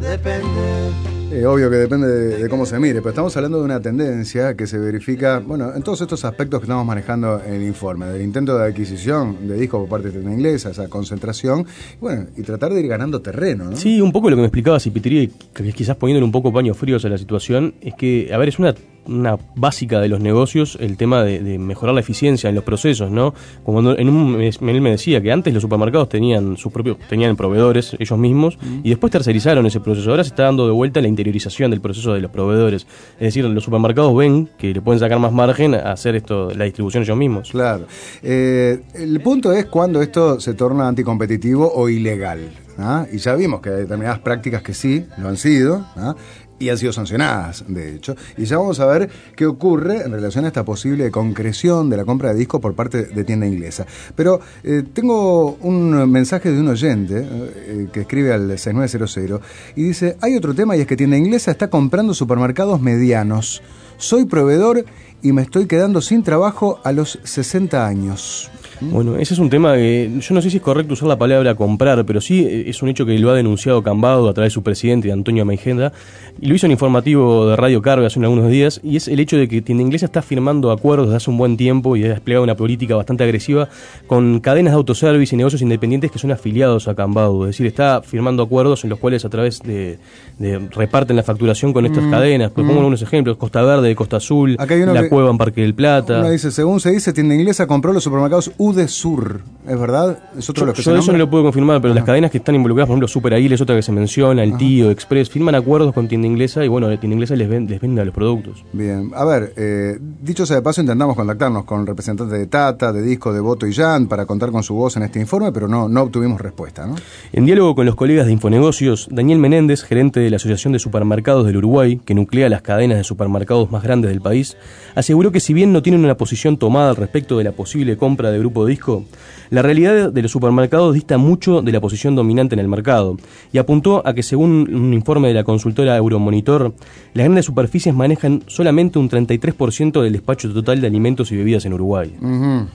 depende. 0.00 0.90
Eh, 1.30 1.46
obvio 1.46 1.70
que 1.70 1.76
depende 1.76 2.08
de, 2.08 2.42
de 2.42 2.48
cómo 2.48 2.66
se 2.66 2.80
mire, 2.80 2.94
pero 2.96 3.10
estamos 3.10 3.36
hablando 3.36 3.58
de 3.58 3.64
una 3.64 3.80
tendencia 3.80 4.56
que 4.56 4.66
se 4.66 4.78
verifica, 4.78 5.38
bueno, 5.38 5.72
en 5.72 5.82
todos 5.84 6.00
estos 6.00 6.24
aspectos 6.24 6.58
que 6.58 6.64
estamos 6.64 6.84
manejando 6.84 7.40
en 7.46 7.54
el 7.54 7.62
informe, 7.62 8.06
del 8.06 8.22
intento 8.22 8.58
de 8.58 8.64
adquisición 8.64 9.46
de 9.46 9.54
discos 9.56 9.80
por 9.82 9.88
parte 9.88 10.08
de 10.08 10.14
tienda 10.14 10.32
inglesa, 10.32 10.70
esa 10.70 10.88
concentración, 10.88 11.66
y 11.94 12.00
bueno, 12.00 12.26
y 12.36 12.42
tratar 12.42 12.72
de 12.72 12.80
ir 12.80 12.88
ganando 12.88 13.22
terreno, 13.22 13.70
¿no? 13.70 13.76
Sí, 13.76 14.00
un 14.00 14.10
poco 14.10 14.28
lo 14.28 14.34
que 14.34 14.40
me 14.40 14.48
explicaba 14.48 14.80
Cipitri, 14.80 15.20
y 15.20 15.28
que 15.28 15.72
quizás 15.72 15.96
poniéndole 15.96 16.24
un 16.24 16.32
poco 16.32 16.52
paños 16.52 16.76
fríos 16.76 17.04
a 17.04 17.08
la 17.08 17.16
situación, 17.16 17.74
es 17.80 17.94
que, 17.94 18.30
a 18.32 18.38
ver, 18.38 18.48
es 18.48 18.58
una, 18.58 18.74
una 19.06 19.38
básica 19.54 20.00
de 20.00 20.08
los 20.08 20.20
negocios 20.20 20.76
el 20.80 20.96
tema 20.96 21.22
de, 21.22 21.40
de 21.40 21.58
mejorar 21.58 21.94
la 21.94 22.00
eficiencia 22.00 22.48
en 22.48 22.54
los 22.54 22.64
procesos, 22.64 23.10
¿no? 23.10 23.34
Como 23.64 23.74
cuando 23.74 23.98
en 23.98 24.08
un, 24.08 24.40
él 24.40 24.80
me 24.80 24.90
decía 24.90 25.20
que 25.20 25.30
antes 25.32 25.52
los 25.52 25.62
supermercados 25.62 26.08
tenían 26.08 26.56
sus 26.56 26.72
propios, 26.72 26.96
tenían 27.08 27.36
proveedores 27.36 27.96
ellos 27.98 28.18
mismos, 28.18 28.58
y 28.82 28.88
después 28.88 29.10
tercerizaron 29.10 29.66
ese 29.66 29.80
proceso. 29.80 30.10
Ahora 30.10 30.24
se 30.24 30.28
está 30.28 30.44
dando 30.44 30.66
de 30.66 30.72
vuelta 30.72 31.00
la 31.00 31.08
interiorización 31.08 31.70
del 31.70 31.80
proceso 31.80 32.14
de 32.14 32.20
los 32.20 32.30
proveedores. 32.30 32.86
Es 33.14 33.20
decir, 33.20 33.44
los 33.44 33.64
supermercados 33.64 34.16
ven 34.16 34.48
que 34.58 34.72
le 34.72 34.80
pueden 34.80 35.00
sacar 35.00 35.18
más 35.18 35.32
margen 35.32 35.74
a 35.74 35.92
hacer 35.92 36.14
esto, 36.14 36.50
la 36.54 36.64
distribución 36.64 37.02
ellos 37.02 37.16
mismos. 37.16 37.50
Claro. 37.50 37.86
Eh, 38.22 38.80
el 38.94 39.20
punto 39.20 39.52
es 39.52 39.66
cuando 39.66 40.00
esto 40.02 40.40
se 40.40 40.54
torna 40.54 40.88
anticompetitivo 40.88 41.70
o 41.74 41.88
ilegal. 41.88 42.50
¿ah? 42.78 43.06
Y 43.12 43.18
ya 43.18 43.34
vimos 43.34 43.60
que 43.60 43.70
hay 43.70 43.76
determinadas 43.76 44.20
prácticas 44.20 44.62
que 44.62 44.74
sí 44.74 45.04
lo 45.18 45.28
han 45.28 45.36
sido. 45.36 45.84
¿ah? 45.96 46.14
Y 46.58 46.68
han 46.68 46.78
sido 46.78 46.92
sancionadas, 46.92 47.64
de 47.66 47.96
hecho. 47.96 48.14
Y 48.36 48.44
ya 48.44 48.58
vamos 48.58 48.78
a 48.80 48.86
ver 48.86 49.10
qué 49.36 49.46
ocurre 49.46 50.02
en 50.02 50.12
relación 50.12 50.44
a 50.44 50.48
esta 50.48 50.64
posible 50.64 51.10
concreción 51.10 51.90
de 51.90 51.96
la 51.96 52.04
compra 52.04 52.32
de 52.32 52.38
discos 52.38 52.60
por 52.60 52.74
parte 52.74 53.06
de 53.06 53.24
tienda 53.24 53.46
inglesa. 53.46 53.86
Pero 54.14 54.40
eh, 54.62 54.84
tengo 54.92 55.56
un 55.60 56.10
mensaje 56.10 56.52
de 56.52 56.60
un 56.60 56.68
oyente 56.68 57.26
eh, 57.26 57.88
que 57.92 58.02
escribe 58.02 58.32
al 58.32 58.48
6900 58.58 59.40
y 59.76 59.82
dice, 59.82 60.16
hay 60.20 60.36
otro 60.36 60.54
tema 60.54 60.76
y 60.76 60.80
es 60.80 60.86
que 60.86 60.96
tienda 60.96 61.16
inglesa 61.16 61.50
está 61.50 61.68
comprando 61.68 62.14
supermercados 62.14 62.80
medianos. 62.80 63.62
Soy 63.96 64.24
proveedor 64.24 64.84
y 65.22 65.32
me 65.32 65.42
estoy 65.42 65.66
quedando 65.66 66.00
sin 66.00 66.22
trabajo 66.22 66.80
a 66.84 66.92
los 66.92 67.18
60 67.24 67.86
años. 67.86 68.50
Bueno, 68.80 69.16
ese 69.16 69.34
es 69.34 69.40
un 69.40 69.50
tema 69.50 69.74
que 69.74 70.10
yo 70.20 70.34
no 70.34 70.42
sé 70.42 70.50
si 70.50 70.56
es 70.58 70.62
correcto 70.62 70.94
usar 70.94 71.08
la 71.08 71.18
palabra 71.18 71.54
comprar, 71.54 72.04
pero 72.04 72.20
sí 72.20 72.40
eh, 72.44 72.64
es 72.68 72.82
un 72.82 72.88
hecho 72.88 73.06
que 73.06 73.18
lo 73.18 73.30
ha 73.30 73.34
denunciado 73.34 73.82
Cambado 73.82 74.28
a 74.28 74.34
través 74.34 74.52
de 74.52 74.54
su 74.54 74.62
presidente, 74.62 75.12
Antonio 75.12 75.44
Meijenda, 75.44 75.92
y 76.40 76.46
lo 76.46 76.54
hizo 76.54 76.66
en 76.66 76.72
informativo 76.72 77.46
de 77.48 77.56
Radio 77.56 77.80
Carga 77.82 78.06
hace 78.06 78.20
algunos 78.20 78.50
días, 78.50 78.80
y 78.82 78.96
es 78.96 79.08
el 79.08 79.20
hecho 79.20 79.36
de 79.36 79.48
que 79.48 79.62
Tienda 79.62 79.82
Inglesa 79.82 80.06
está 80.06 80.22
firmando 80.22 80.70
acuerdos 80.70 81.06
desde 81.08 81.16
hace 81.18 81.30
un 81.30 81.38
buen 81.38 81.56
tiempo 81.56 81.96
y 81.96 82.04
ha 82.04 82.08
desplegado 82.08 82.42
una 82.44 82.56
política 82.56 82.96
bastante 82.96 83.24
agresiva 83.24 83.68
con 84.06 84.40
cadenas 84.40 84.72
de 84.72 84.76
autoservice 84.76 85.34
y 85.34 85.38
negocios 85.38 85.62
independientes 85.62 86.10
que 86.10 86.18
son 86.18 86.30
afiliados 86.32 86.88
a 86.88 86.94
Cambado, 86.94 87.44
es 87.44 87.48
decir, 87.50 87.66
está 87.66 88.02
firmando 88.02 88.42
acuerdos 88.42 88.84
en 88.84 88.90
los 88.90 88.98
cuales 88.98 89.24
a 89.24 89.28
través 89.28 89.60
de, 89.62 89.98
de 90.38 90.58
reparten 90.70 91.16
la 91.16 91.22
facturación 91.22 91.72
con 91.72 91.86
estas 91.86 92.04
Mm, 92.04 92.10
cadenas. 92.10 92.50
Pues 92.50 92.64
mm. 92.64 92.68
pongo 92.68 92.80
algunos 92.80 93.02
ejemplos, 93.02 93.36
Costa 93.36 93.62
Verde, 93.62 93.94
Costa 93.94 94.16
Azul, 94.18 94.56
Acá 94.58 94.74
hay 94.74 94.82
uno 94.82 94.92
La 94.94 95.02
que- 95.02 95.08
Cueva 95.08 95.30
en 95.30 95.38
Parque 95.38 95.60
del 95.62 95.74
Plata. 95.74 96.18
Uno 96.20 96.30
dice, 96.30 96.50
según 96.50 96.80
se 96.80 96.90
dice, 96.90 97.12
tienda 97.12 97.34
inglesa 97.34 97.66
compró 97.66 97.92
los 97.92 98.02
supermercados 98.04 98.50
UDESUR. 98.68 99.40
¿Es 99.66 99.80
verdad? 99.80 100.18
¿Es 100.36 100.50
otro 100.50 100.60
de 100.60 100.60
Yo, 100.60 100.66
los 100.66 100.76
que 100.76 100.82
yo 100.82 100.92
se 100.92 100.98
eso 100.98 101.12
no 101.12 101.16
lo 101.16 101.30
puedo 101.30 101.42
confirmar, 101.44 101.80
pero 101.80 101.94
las 101.94 102.04
cadenas 102.04 102.30
que 102.30 102.36
están 102.36 102.54
involucradas, 102.54 102.86
por 102.86 102.92
ejemplo, 102.94 103.08
Super 103.08 103.32
Aguil 103.32 103.50
es 103.50 103.62
otra 103.62 103.74
que 103.74 103.80
se 103.80 103.92
menciona, 103.92 104.42
El 104.42 104.58
Tío, 104.58 104.90
Express, 104.90 105.30
firman 105.30 105.54
acuerdos 105.54 105.94
con 105.94 106.06
tienda 106.06 106.26
inglesa 106.26 106.62
y 106.62 106.68
bueno, 106.68 106.86
la 106.90 107.00
tienda 107.00 107.14
inglesa 107.14 107.34
les, 107.34 107.48
ven- 107.48 107.66
les 107.66 107.80
vende 107.80 108.04
los 108.04 108.14
productos. 108.14 108.62
Bien, 108.74 109.10
a 109.14 109.24
ver, 109.24 109.54
eh, 109.56 109.98
dicho 110.22 110.44
sea 110.44 110.56
de 110.56 110.62
paso, 110.62 110.82
intentamos 110.82 111.16
contactarnos 111.16 111.64
con 111.64 111.86
representantes 111.86 112.38
de 112.38 112.46
Tata, 112.46 112.92
de 112.92 113.00
Disco, 113.00 113.32
de 113.32 113.40
Voto 113.40 113.66
y 113.66 113.72
Jan 113.72 114.06
para 114.06 114.26
contar 114.26 114.50
con 114.50 114.62
su 114.62 114.74
voz 114.74 114.98
en 114.98 115.04
este 115.04 115.18
informe, 115.18 115.50
pero 115.50 115.66
no, 115.66 115.88
no 115.88 116.02
obtuvimos 116.02 116.42
respuesta, 116.42 116.86
¿no? 116.86 116.96
En 117.32 117.46
diálogo 117.46 117.74
con 117.74 117.86
los 117.86 117.94
colegas 117.94 118.26
de 118.26 118.32
Infonegocios, 118.32 119.08
Daniel 119.10 119.38
Menéndez, 119.38 119.82
gerente 119.82 120.20
de 120.20 120.28
la 120.28 120.36
Asociación 120.36 120.74
de 120.74 120.78
Supermercados 120.78 121.46
del 121.46 121.56
Uruguay, 121.56 121.98
que 122.04 122.14
nuclea 122.14 122.50
las 122.50 122.60
cadenas 122.60 122.98
de 122.98 123.04
supermercados 123.04 123.70
más 123.70 123.82
grandes 123.82 124.10
del 124.10 124.20
país, 124.20 124.58
aseguró 124.94 125.32
que 125.32 125.40
si 125.40 125.54
bien 125.54 125.72
no 125.72 125.82
tienen 125.82 126.04
una 126.04 126.18
posición 126.18 126.58
tomada 126.58 126.90
al 126.90 126.96
respecto 126.96 127.38
de 127.38 127.44
la 127.44 127.52
posible 127.52 127.96
compra 127.96 128.30
de 128.30 128.38
Disco, 128.62 129.04
la 129.50 129.62
realidad 129.62 130.10
de 130.10 130.22
los 130.22 130.30
supermercados 130.30 130.94
dista 130.94 131.18
mucho 131.18 131.62
de 131.62 131.70
la 131.70 131.80
posición 131.80 132.14
dominante 132.14 132.54
en 132.54 132.60
el 132.60 132.68
mercado 132.68 133.16
y 133.52 133.58
apuntó 133.58 134.06
a 134.06 134.14
que 134.14 134.22
según 134.22 134.74
un 134.74 134.94
informe 134.94 135.28
de 135.28 135.34
la 135.34 135.44
consultora 135.44 135.96
Euromonitor, 135.96 136.74
las 137.12 137.24
grandes 137.24 137.44
superficies 137.44 137.94
manejan 137.94 138.42
solamente 138.46 138.98
un 138.98 139.08
33% 139.08 140.02
del 140.02 140.12
despacho 140.12 140.52
total 140.52 140.80
de 140.80 140.86
alimentos 140.86 141.30
y 141.30 141.36
bebidas 141.36 141.64
en 141.66 141.74
Uruguay. 141.74 142.14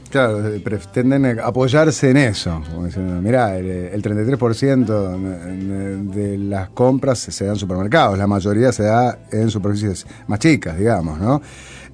Claro, 0.10 0.48
eh, 0.48 0.60
pretenden 0.60 1.26
eh, 1.26 1.38
apoyarse 1.44 2.12
en 2.12 2.18
eso. 2.18 2.62
Mirá, 3.22 3.58
el, 3.58 3.68
el 3.68 4.02
33% 4.02 6.14
de 6.14 6.38
las 6.38 6.70
compras 6.70 7.20
se 7.20 7.46
da 7.46 7.52
en 7.52 7.58
supermercados, 7.58 8.18
la 8.18 8.28
mayoría 8.28 8.72
se 8.72 8.84
da 8.84 9.20
en 9.32 9.50
superficies 9.50 10.06
más 10.28 10.40
chicas, 10.40 10.78
digamos, 10.78 11.20
¿no? 11.20 11.42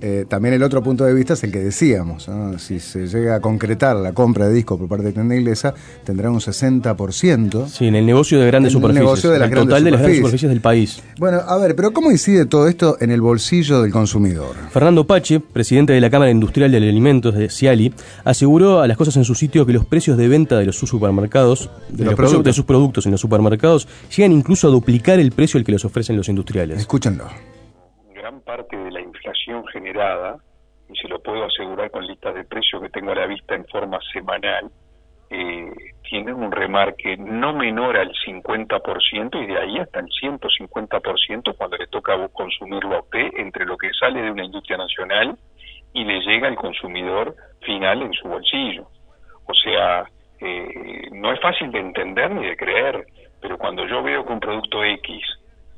Eh, 0.07 0.25
también 0.29 0.53
el 0.53 0.61
otro 0.61 0.83
punto 0.83 1.03
de 1.03 1.15
vista 1.15 1.33
es 1.33 1.43
el 1.45 1.51
que 1.51 1.57
decíamos, 1.63 2.27
¿no? 2.27 2.59
si 2.59 2.79
se 2.79 3.07
llega 3.07 3.33
a 3.37 3.39
concretar 3.39 3.95
la 3.95 4.13
compra 4.13 4.47
de 4.47 4.53
discos 4.53 4.77
por 4.77 4.87
parte 4.87 5.05
de 5.05 5.13
tienda 5.13 5.35
inglesa, 5.35 5.73
tendrá 6.03 6.29
un 6.29 6.39
60%. 6.39 7.67
Sí, 7.67 7.87
en 7.87 7.95
el 7.95 8.05
negocio 8.05 8.39
de 8.39 8.45
grandes 8.45 8.71
En 8.73 8.77
el 8.77 8.81
superficies. 8.83 9.03
negocio 9.03 9.31
de 9.31 9.39
las 9.39 9.47
el 9.47 9.51
grandes 9.55 9.69
total 9.69 9.83
de 9.83 9.89
las 9.91 9.99
grandes 10.01 10.17
superficies. 10.19 10.49
del 10.51 10.61
país. 10.61 11.01
Bueno, 11.17 11.39
a 11.39 11.57
ver, 11.57 11.75
pero 11.75 11.91
¿cómo 11.91 12.11
incide 12.11 12.45
todo 12.45 12.67
esto 12.67 12.97
en 12.99 13.09
el 13.09 13.19
bolsillo 13.19 13.81
del 13.81 13.91
consumidor? 13.91 14.55
Fernando 14.69 15.07
Pache, 15.07 15.39
presidente 15.39 15.93
de 15.93 16.01
la 16.01 16.11
Cámara 16.11 16.29
Industrial 16.29 16.69
de 16.71 16.77
Alimentos 16.77 17.33
de 17.33 17.49
Ciali, 17.49 17.91
aseguró 18.23 18.81
a 18.81 18.87
las 18.87 18.97
cosas 18.97 19.17
en 19.17 19.23
su 19.25 19.33
sitio 19.33 19.65
que 19.65 19.73
los 19.73 19.85
precios 19.85 20.17
de 20.17 20.27
venta 20.27 20.59
de 20.59 20.67
los 20.67 20.75
sus 20.77 20.87
supermercados, 20.87 21.71
de, 21.89 22.03
los 22.03 22.11
los 22.11 22.15
productos. 22.15 22.43
de 22.43 22.53
sus 22.53 22.65
productos 22.65 23.05
en 23.07 23.11
los 23.13 23.21
supermercados, 23.21 23.87
llegan 24.15 24.33
incluso 24.33 24.67
a 24.67 24.69
duplicar 24.69 25.19
el 25.19 25.31
precio 25.31 25.57
al 25.57 25.63
que 25.63 25.71
los 25.71 25.83
ofrecen 25.83 26.15
los 26.15 26.29
industriales. 26.29 26.77
Escúchenlo. 26.79 27.25
gran 28.13 28.39
parte 28.41 28.75
generada, 29.71 30.37
y 30.89 30.95
se 30.95 31.07
lo 31.07 31.21
puedo 31.21 31.45
asegurar 31.45 31.89
con 31.91 32.05
listas 32.05 32.35
de 32.35 32.43
precios 32.43 32.81
que 32.81 32.89
tengo 32.89 33.11
a 33.11 33.15
la 33.15 33.25
vista 33.25 33.55
en 33.55 33.65
forma 33.65 33.99
semanal, 34.13 34.69
eh, 35.29 35.71
tienen 36.07 36.35
un 36.35 36.51
remarque 36.51 37.17
no 37.17 37.53
menor 37.53 37.97
al 37.97 38.11
50% 38.13 39.41
y 39.41 39.47
de 39.47 39.57
ahí 39.57 39.79
hasta 39.79 39.99
el 39.99 40.07
150% 40.07 41.55
cuando 41.57 41.77
le 41.77 41.87
toca 41.87 42.15
consumirlo 42.29 42.97
a 42.97 42.99
usted 42.99 43.29
entre 43.37 43.65
lo 43.65 43.75
que 43.75 43.91
sale 43.93 44.21
de 44.21 44.31
una 44.31 44.45
industria 44.45 44.77
nacional 44.77 45.35
y 45.93 46.03
le 46.03 46.21
llega 46.21 46.47
al 46.47 46.55
consumidor 46.55 47.35
final 47.61 48.03
en 48.03 48.13
su 48.13 48.27
bolsillo. 48.27 48.87
O 49.47 49.53
sea, 49.53 50.05
eh, 50.39 51.09
no 51.11 51.33
es 51.33 51.41
fácil 51.41 51.71
de 51.71 51.79
entender 51.79 52.29
ni 52.31 52.45
de 52.45 52.57
creer, 52.57 53.05
pero 53.41 53.57
cuando 53.57 53.87
yo 53.87 54.03
veo 54.03 54.25
que 54.25 54.33
un 54.33 54.39
producto 54.39 54.83
X 54.83 55.23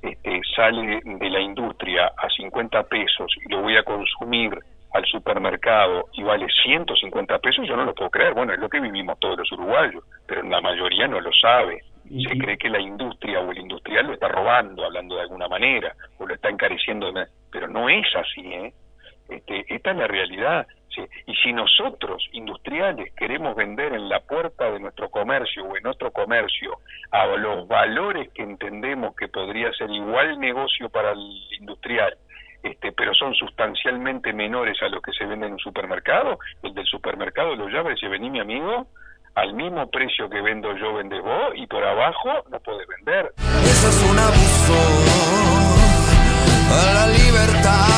este, 0.02 0.42
sale 0.56 1.02
de 1.04 1.30
la 1.30 1.40
industria 1.40 2.12
a 2.18 2.30
50 2.30 2.84
pesos 2.84 3.32
y 3.46 3.52
lo 3.52 3.62
voy 3.62 3.76
a 3.78 3.84
consumir 3.84 4.58
al 4.94 5.06
supermercado 5.06 6.06
y 6.14 6.24
vale 6.24 6.48
150 6.64 7.40
pesos, 7.40 7.68
yo 7.68 7.76
no 7.76 7.86
lo 7.86 7.94
puedo 7.94 8.10
creer. 8.10 8.34
Bueno, 8.34 8.54
es 8.54 8.60
lo 8.60 8.70
que 8.70 8.80
vivimos 8.80 9.20
todos 9.20 9.38
los 9.38 9.52
uruguayos, 9.52 10.04
pero 10.26 10.44
la 10.44 10.62
mayoría 10.62 11.08
no 11.08 11.20
lo 11.20 11.32
sabe. 11.34 11.84
Se 12.08 12.38
cree 12.38 12.58
que 12.58 12.70
la 12.70 12.80
industria 12.80 13.42
o 13.42 13.52
el 13.52 13.58
industrial 13.58 14.08
lo 14.08 14.14
está 14.14 14.30
robando, 14.30 14.86
hablando 14.86 15.16
de 15.16 15.24
alguna 15.24 15.50
manera, 15.50 15.94
o 16.18 16.26
lo 16.26 16.34
está 16.34 16.50
encareciendo, 16.50 17.12
pero 17.52 17.68
no 17.68 17.90
es 17.90 18.08
así, 18.16 18.42
¿eh? 18.46 18.74
Este, 19.30 19.66
esta 19.74 19.92
es 19.92 19.98
la 19.98 20.08
realidad. 20.08 20.68
Y 21.28 21.36
si 21.36 21.54
nosotros, 21.54 22.28
industriales, 22.32 23.14
queremos 23.14 23.56
vender 23.56 23.94
en 23.94 24.10
la 24.10 24.20
puerta 24.22 24.72
de 24.72 24.80
nuestro 24.80 25.10
comercio 25.10 25.64
o 25.64 25.78
en 25.78 25.86
otro 25.86 26.12
comercio 26.12 26.80
a 27.12 27.26
los 27.28 27.68
valores 27.68 28.30
que 28.34 28.42
entendemos 28.42 29.16
que 29.16 29.28
podría 29.28 29.72
ser 29.74 29.92
igual 29.92 30.40
negocio 30.40 30.90
para 30.90 31.12
el 31.12 31.20
industrial, 31.60 32.18
este, 32.64 32.92
pero 32.92 33.14
son 33.14 33.36
sustancialmente 33.36 34.34
menores 34.34 34.82
a 34.82 34.88
lo 34.88 35.00
que 35.02 35.12
se 35.12 35.26
vende 35.26 35.46
en 35.46 35.54
un 35.54 35.60
supermercado, 35.60 36.40
el 36.64 36.74
del 36.74 36.86
supermercado 36.86 37.56
lo 37.56 37.70
llama 37.70 37.92
y 37.92 37.94
dice, 37.94 38.08
vení 38.08 38.32
mi 38.32 38.40
amigo, 38.40 38.88
al 39.36 39.54
mismo 39.54 39.88
precio 39.92 40.28
que 40.30 40.42
vendo 40.42 40.76
yo, 40.78 40.96
vendes 40.96 41.22
vos, 41.22 41.54
y 41.56 41.68
por 41.68 41.84
abajo 41.84 42.44
no 42.50 42.60
puedes 42.60 42.88
vender. 42.88 43.32
Eso 43.38 43.88
es 43.88 44.10
un 44.10 44.18
abuso 44.18 44.74
a 46.72 46.94
la 46.94 47.08
libertad. 47.08 47.97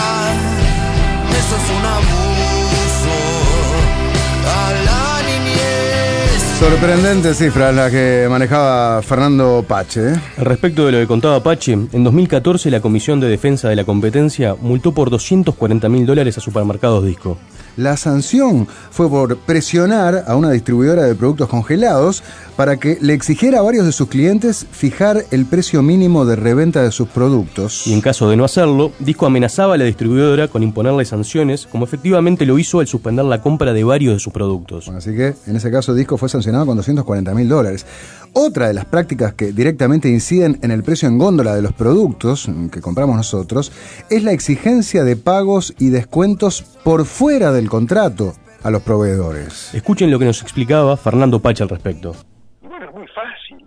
Niñez. 6.59 6.69
Sorprendente 6.69 7.33
cifra 7.33 7.71
la 7.71 7.89
que 7.89 8.27
manejaba 8.29 9.01
Fernando 9.01 9.63
Pache. 9.67 10.13
¿eh? 10.13 10.21
Respecto 10.37 10.85
de 10.85 10.91
lo 10.91 10.97
que 10.99 11.07
contaba 11.07 11.41
Pache, 11.41 11.73
en 11.73 12.03
2014 12.03 12.69
la 12.71 12.81
Comisión 12.81 13.19
de 13.19 13.27
Defensa 13.27 13.69
de 13.69 13.75
la 13.75 13.85
Competencia 13.85 14.55
multó 14.59 14.91
por 14.93 15.09
240 15.09 15.89
mil 15.89 16.05
dólares 16.05 16.37
a 16.37 16.41
supermercados 16.41 17.05
Disco. 17.05 17.37
La 17.79 17.95
sanción 17.95 18.67
fue 18.91 19.09
por 19.09 19.37
presionar 19.37 20.25
a 20.27 20.35
una 20.35 20.51
distribuidora 20.51 21.03
de 21.03 21.15
productos 21.15 21.47
congelados 21.47 22.23
para 22.57 22.75
que 22.75 22.97
le 22.99 23.13
exigiera 23.13 23.59
a 23.59 23.61
varios 23.61 23.85
de 23.85 23.93
sus 23.93 24.09
clientes 24.09 24.67
fijar 24.69 25.23
el 25.31 25.45
precio 25.45 25.81
mínimo 25.81 26.25
de 26.25 26.35
reventa 26.35 26.83
de 26.83 26.91
sus 26.91 27.07
productos. 27.07 27.87
Y 27.87 27.93
en 27.93 28.01
caso 28.01 28.29
de 28.29 28.35
no 28.35 28.43
hacerlo, 28.43 28.91
Disco 28.99 29.25
amenazaba 29.27 29.75
a 29.75 29.77
la 29.77 29.85
distribuidora 29.85 30.49
con 30.49 30.61
imponerle 30.61 31.05
sanciones, 31.05 31.67
como 31.67 31.85
efectivamente 31.85 32.45
lo 32.45 32.59
hizo 32.59 32.81
al 32.81 32.87
suspender 32.87 33.23
la 33.23 33.41
compra 33.41 33.71
de 33.71 33.85
varios 33.85 34.15
de 34.15 34.19
sus 34.19 34.33
productos. 34.33 34.87
Bueno, 34.87 34.97
así 34.97 35.15
que 35.15 35.35
en 35.47 35.55
ese 35.55 35.71
caso 35.71 35.93
Disco 35.93 36.17
fue 36.17 36.27
sancionado 36.27 36.65
con 36.65 36.75
240 36.75 37.33
mil 37.33 37.47
dólares. 37.47 37.85
Otra 38.33 38.67
de 38.67 38.73
las 38.73 38.85
prácticas 38.85 39.33
que 39.33 39.51
directamente 39.51 40.07
inciden 40.07 40.59
en 40.61 40.71
el 40.71 40.83
precio 40.83 41.09
en 41.09 41.17
góndola 41.17 41.55
de 41.55 41.61
los 41.61 41.73
productos 41.73 42.49
que 42.71 42.81
compramos 42.81 43.15
nosotros 43.15 43.71
es 44.09 44.23
la 44.23 44.31
exigencia 44.31 45.03
de 45.03 45.15
pagos 45.15 45.73
y 45.79 45.89
descuentos 45.89 46.61
por 46.83 47.05
fuera 47.05 47.51
del 47.51 47.69
contrato 47.69 48.33
a 48.63 48.69
los 48.69 48.83
proveedores. 48.83 49.73
Escuchen 49.73 50.11
lo 50.11 50.19
que 50.19 50.25
nos 50.25 50.41
explicaba 50.41 50.95
Fernando 50.97 51.39
Pache 51.39 51.63
al 51.63 51.69
respecto. 51.69 52.13
Bueno, 52.61 52.85
es 52.85 52.93
muy 52.93 53.07
fácil, 53.07 53.65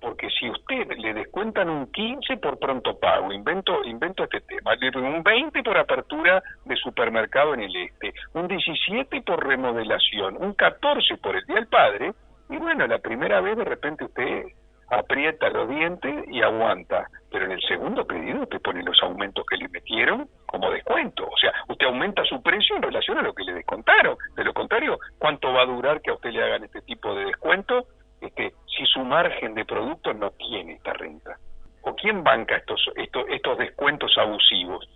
porque 0.00 0.28
si 0.38 0.50
usted 0.50 0.88
le 0.98 1.14
descuentan 1.14 1.68
un 1.68 1.86
15 1.86 2.36
por 2.38 2.58
pronto 2.58 2.98
pago, 2.98 3.32
invento, 3.32 3.84
invento 3.84 4.24
este 4.24 4.40
tema, 4.40 4.72
un 4.96 5.22
20 5.22 5.62
por 5.62 5.78
apertura 5.78 6.42
de 6.64 6.76
supermercado 6.76 7.54
en 7.54 7.60
el 7.60 7.76
este, 7.76 8.12
un 8.34 8.48
17 8.48 9.22
por 9.22 9.46
remodelación, 9.46 10.36
un 10.38 10.54
14 10.54 11.16
por 11.18 11.36
el 11.36 11.44
Día 11.46 11.56
del 11.56 11.66
Padre, 11.68 12.12
y 12.50 12.56
bueno, 12.56 12.86
la 12.86 12.98
primera 12.98 13.40
vez 13.40 13.56
de 13.56 13.64
repente 13.64 14.04
usted 14.04 14.44
aprieta 14.90 15.48
los 15.50 15.68
dientes 15.68 16.24
y 16.28 16.42
aguanta, 16.42 17.06
pero 17.30 17.44
en 17.44 17.52
el 17.52 17.62
segundo 17.62 18.04
pedido 18.04 18.42
usted 18.42 18.60
pone 18.60 18.82
los 18.82 19.00
aumentos 19.02 19.46
que 19.46 19.56
le 19.56 19.68
metieron 19.68 20.28
como 20.46 20.70
descuento, 20.70 21.26
o 21.26 21.36
sea, 21.40 21.52
usted 21.68 21.86
aumenta 21.86 22.24
su 22.24 22.42
precio 22.42 22.76
en 22.76 22.82
relación 22.82 23.18
a 23.18 23.22
lo 23.22 23.32
que 23.32 23.44
le 23.44 23.54
descontaron, 23.54 24.16
de 24.34 24.44
lo 24.44 24.52
contrario, 24.52 24.98
¿cuánto 25.18 25.52
va 25.52 25.62
a 25.62 25.66
durar 25.66 26.00
que 26.00 26.10
a 26.10 26.14
usted 26.14 26.30
le 26.30 26.42
hagan 26.42 26.64
este 26.64 26.82
tipo 26.82 27.14
de 27.14 27.26
descuento? 27.26 27.86
Este, 28.20 28.52
si 28.66 28.84
su 28.86 29.00
margen 29.00 29.54
de 29.54 29.64
producto 29.64 30.12
no 30.12 30.30
tiene 30.32 30.74
esta 30.74 30.92
renta. 30.92 31.36
¿O 31.82 31.94
quién 31.94 32.22
banca 32.22 32.56
estos, 32.56 32.90
estos, 32.96 33.24
estos 33.30 33.56
descuentos 33.58 34.12
abusivos? 34.18 34.86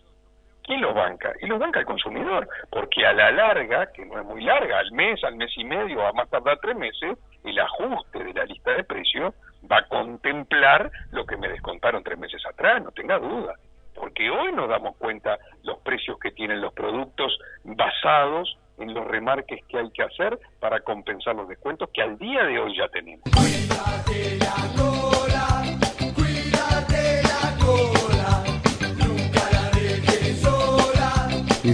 ¿Quién 0.64 0.80
los 0.80 0.94
banca? 0.94 1.32
Y 1.40 1.46
los 1.46 1.58
banca 1.58 1.80
el 1.80 1.86
consumidor, 1.86 2.48
porque 2.70 3.06
a 3.06 3.12
la 3.12 3.23
larga, 3.34 3.92
que 3.92 4.06
no 4.06 4.18
es 4.18 4.24
muy 4.24 4.42
larga, 4.42 4.78
al 4.78 4.92
mes, 4.92 5.22
al 5.24 5.36
mes 5.36 5.50
y 5.56 5.64
medio, 5.64 6.06
a 6.06 6.12
más 6.12 6.30
tardar 6.30 6.58
tres 6.60 6.76
meses, 6.76 7.18
el 7.44 7.58
ajuste 7.58 8.24
de 8.24 8.32
la 8.32 8.44
lista 8.44 8.72
de 8.72 8.84
precios 8.84 9.34
va 9.70 9.78
a 9.78 9.88
contemplar 9.88 10.90
lo 11.10 11.26
que 11.26 11.36
me 11.36 11.48
descontaron 11.48 12.02
tres 12.02 12.18
meses 12.18 12.42
atrás, 12.46 12.82
no 12.82 12.90
tenga 12.92 13.18
duda. 13.18 13.54
Porque 13.94 14.30
hoy 14.30 14.52
nos 14.52 14.68
damos 14.68 14.96
cuenta 14.96 15.38
los 15.62 15.78
precios 15.78 16.18
que 16.18 16.32
tienen 16.32 16.60
los 16.60 16.72
productos 16.72 17.38
basados 17.64 18.56
en 18.78 18.92
los 18.92 19.06
remarques 19.06 19.64
que 19.68 19.78
hay 19.78 19.90
que 19.90 20.02
hacer 20.02 20.38
para 20.58 20.80
compensar 20.80 21.36
los 21.36 21.48
descuentos 21.48 21.88
que 21.92 22.02
al 22.02 22.18
día 22.18 22.44
de 22.44 22.58
hoy 22.58 22.76
ya 22.76 22.88
tenemos. 22.88 23.22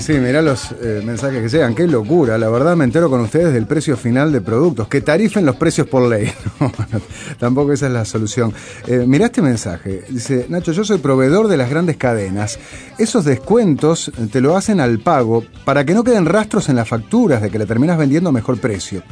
Sí, 0.00 0.14
mirá 0.14 0.40
los 0.40 0.72
eh, 0.80 1.02
mensajes 1.04 1.42
que 1.42 1.48
llegan, 1.48 1.74
qué 1.74 1.86
locura. 1.86 2.38
La 2.38 2.48
verdad 2.48 2.74
me 2.74 2.84
entero 2.84 3.10
con 3.10 3.20
ustedes 3.20 3.52
del 3.52 3.66
precio 3.66 3.98
final 3.98 4.32
de 4.32 4.40
productos. 4.40 4.88
Que 4.88 5.02
tarifen 5.02 5.44
los 5.44 5.56
precios 5.56 5.86
por 5.86 6.08
ley. 6.08 6.30
No, 6.60 6.70
tampoco 7.38 7.72
esa 7.72 7.86
es 7.86 7.92
la 7.92 8.04
solución. 8.04 8.52
Eh, 8.86 9.04
mirá 9.06 9.26
este 9.26 9.40
mensaje. 9.40 10.04
Dice, 10.08 10.46
Nacho, 10.48 10.72
yo 10.72 10.84
soy 10.84 10.98
proveedor 10.98 11.48
de 11.48 11.56
las 11.56 11.70
grandes 11.70 11.96
cadenas. 11.96 12.58
Esos 12.98 13.24
descuentos 13.24 14.12
te 14.30 14.40
lo 14.40 14.56
hacen 14.56 14.80
al 14.80 14.98
pago 14.98 15.44
para 15.64 15.84
que 15.84 15.94
no 15.94 16.04
queden 16.04 16.26
rastros 16.26 16.68
en 16.68 16.76
las 16.76 16.88
facturas 16.88 17.40
de 17.40 17.50
que 17.50 17.58
le 17.58 17.66
terminas 17.66 17.96
vendiendo 17.96 18.28
a 18.28 18.32
mejor 18.32 18.60
precio. 18.60 19.02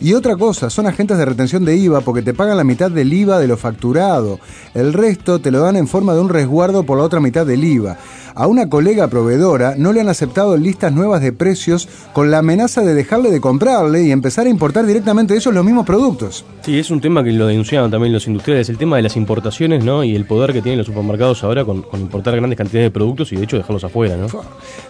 Y 0.00 0.14
otra 0.14 0.36
cosa, 0.36 0.70
son 0.70 0.86
agentes 0.86 1.18
de 1.18 1.24
retención 1.24 1.64
de 1.64 1.76
IVA 1.76 2.02
porque 2.02 2.22
te 2.22 2.34
pagan 2.34 2.56
la 2.56 2.64
mitad 2.64 2.90
del 2.90 3.12
IVA 3.12 3.38
de 3.38 3.48
lo 3.48 3.56
facturado. 3.56 4.38
El 4.74 4.92
resto 4.92 5.40
te 5.40 5.50
lo 5.50 5.60
dan 5.60 5.76
en 5.76 5.88
forma 5.88 6.14
de 6.14 6.20
un 6.20 6.28
resguardo 6.28 6.84
por 6.84 6.98
la 6.98 7.04
otra 7.04 7.20
mitad 7.20 7.46
del 7.46 7.64
IVA. 7.64 7.98
A 8.34 8.46
una 8.46 8.68
colega 8.68 9.08
proveedora 9.08 9.74
no 9.76 9.92
le 9.92 10.00
han 10.00 10.08
aceptado 10.08 10.56
listas 10.56 10.92
nuevas 10.92 11.20
de 11.20 11.32
precios 11.32 11.88
con 12.12 12.30
la 12.30 12.38
amenaza 12.38 12.82
de 12.82 12.94
dejarle 12.94 13.30
de 13.30 13.40
comprarle 13.40 14.02
y 14.04 14.10
empezar 14.10 14.46
a 14.46 14.50
importar 14.50 14.86
directamente 14.86 15.34
de 15.34 15.38
ellos 15.38 15.52
los 15.52 15.64
mismos 15.64 15.84
productos. 15.84 16.44
Sí, 16.62 16.78
es 16.78 16.90
un 16.90 17.00
tema 17.00 17.22
que 17.22 17.32
lo 17.32 17.46
denunciaban 17.46 17.90
también 17.90 18.12
los 18.12 18.26
industriales, 18.26 18.68
el 18.68 18.78
tema 18.78 18.96
de 18.96 19.02
las 19.02 19.16
importaciones 19.16 19.84
¿no? 19.84 20.02
y 20.04 20.14
el 20.14 20.24
poder 20.24 20.52
que 20.52 20.62
tienen 20.62 20.78
los 20.78 20.86
supermercados 20.86 21.44
ahora 21.44 21.64
con, 21.64 21.82
con 21.82 22.00
importar 22.00 22.34
grandes 22.36 22.56
cantidades 22.56 22.86
de 22.86 22.90
productos 22.90 23.32
y 23.32 23.36
de 23.36 23.44
hecho 23.44 23.56
dejarlos 23.56 23.84
afuera. 23.84 24.16
¿no? 24.16 24.26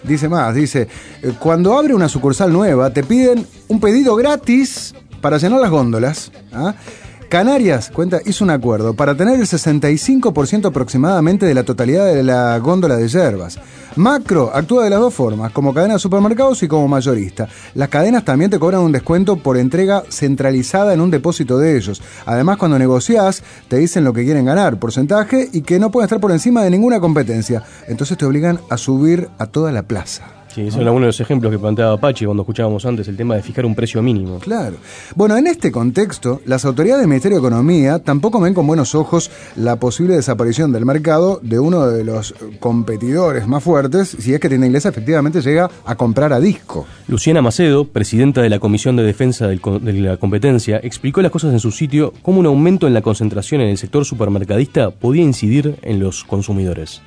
Dice 0.03 0.29
más, 0.29 0.55
dice, 0.55 0.89
eh, 1.23 1.33
cuando 1.39 1.77
abre 1.77 1.95
una 1.95 2.09
sucursal 2.09 2.53
nueva 2.53 2.91
te 2.91 3.03
piden 3.03 3.47
un 3.69 3.81
pedido 3.81 4.15
gratis 4.15 4.95
para 5.21 5.39
llenar 5.39 5.61
las 5.61 5.71
góndolas. 5.71 6.33
¿ah? 6.53 6.75
Canarias, 7.33 7.91
cuenta, 7.91 8.21
hizo 8.27 8.45
un 8.45 8.51
acuerdo 8.51 8.93
para 8.93 9.15
tener 9.15 9.41
el 9.41 9.47
65% 9.47 10.67
aproximadamente 10.67 11.47
de 11.47 11.55
la 11.55 11.63
totalidad 11.63 12.05
de 12.05 12.23
la 12.23 12.59
góndola 12.59 12.97
de 12.97 13.09
hierbas. 13.09 13.59
Macro 13.97 14.51
actúa 14.55 14.85
de 14.85 14.91
las 14.91 15.01
dos 15.01 15.15
formas, 15.15 15.51
como 15.51 15.73
cadena 15.73 15.95
de 15.95 15.99
supermercados 15.99 16.63
y 16.63 16.69
como 16.69 16.87
mayorista. 16.89 17.49
Las 17.73 17.89
cadenas 17.89 18.27
también 18.27 18.51
te 18.51 18.59
cobran 18.59 18.83
un 18.83 18.93
descuento 18.93 19.37
por 19.37 19.57
entrega 19.57 20.03
centralizada 20.11 20.93
en 20.93 21.01
un 21.01 21.11
depósito 21.11 21.59
de 21.59 21.75
ellos. 21.79 22.03
Además, 22.27 22.59
cuando 22.59 22.79
negociás, 22.79 23.43
te 23.67 23.79
dicen 23.79 24.05
lo 24.05 24.13
que 24.13 24.25
quieren 24.25 24.45
ganar, 24.45 24.79
porcentaje, 24.79 25.49
y 25.55 25.63
que 25.63 25.79
no 25.79 25.91
pueden 25.91 26.09
estar 26.09 26.21
por 26.21 26.33
encima 26.33 26.63
de 26.63 26.69
ninguna 26.69 27.01
competencia. 27.01 27.63
Entonces 27.89 28.19
te 28.19 28.27
obligan 28.27 28.61
a 28.69 28.77
subir 28.77 29.31
a 29.39 29.47
toda 29.47 29.73
la 29.73 29.85
plaza. 29.85 30.42
Sí, 30.55 30.67
eso 30.67 30.81
era 30.83 30.91
uno 30.91 31.01
de 31.01 31.07
los 31.07 31.21
ejemplos 31.21 31.51
que 31.51 31.59
planteaba 31.59 31.97
Pachi 31.97 32.27
cuando 32.27 32.43
escuchábamos 32.43 32.85
antes 32.85 33.09
el 33.09 33.17
tema 33.17 33.35
de 33.35 33.43
fijar 33.43 33.65
un 33.65 33.75
precio 33.75 34.03
mínimo. 34.03 34.39
Claro. 34.39 34.77
Bueno, 35.15 35.37
en 35.37 35.47
este 35.47 35.73
contexto, 35.73 36.43
las 36.45 36.65
autoridades 36.67 37.01
del 37.01 37.09
Ministerio 37.09 37.41
de 37.41 37.47
Economía 37.47 38.01
tampoco 38.01 38.41
ven 38.41 38.53
con 38.53 38.67
buenos 38.67 38.95
ojos 38.95 39.31
la 39.57 39.77
posible 39.77 40.15
desaparición 40.15 40.71
del 40.71 40.85
mercado 40.85 41.41
de 41.43 41.59
uno 41.59 41.87
de 41.87 42.05
los 42.05 42.35
competidores 42.61 43.47
más 43.47 43.65
fuertes, 43.65 44.17
si 44.19 44.35
es 44.35 44.41
que 44.41 44.49
Tienda 44.49 44.67
Inglesa 44.67 44.91
efectivamente 44.91 45.41
llega 45.41 45.71
a 45.87 45.95
comprar 45.95 46.33
a 46.33 46.41
disco. 46.41 46.87
Luciana 47.09 47.41
Macedo, 47.41 47.87
presidenta 47.87 48.43
de 48.43 48.51
la 48.51 48.59
Comisión 48.59 48.97
de 48.97 49.05
Defensa 49.05 49.47
del 49.47 49.61
de 49.81 49.93
la 49.95 50.17
Competencia, 50.19 50.81
explicó 50.83 51.23
las 51.23 51.33
cosas 51.33 51.53
en 51.53 51.61
su 51.61 51.71
sitio 51.71 52.13
cómo 52.23 52.41
un 52.41 52.47
aumento 52.47 52.87
en 52.87 52.95
la 52.95 53.01
concentración 53.01 53.63
en 53.63 53.69
el 53.69 53.79
sector 53.79 54.05
supermercadista 54.05 54.91
podía 54.91 55.23
incidir 55.23 55.77
en 55.83 55.99
los 55.99 56.25
consumidores. 56.25 57.01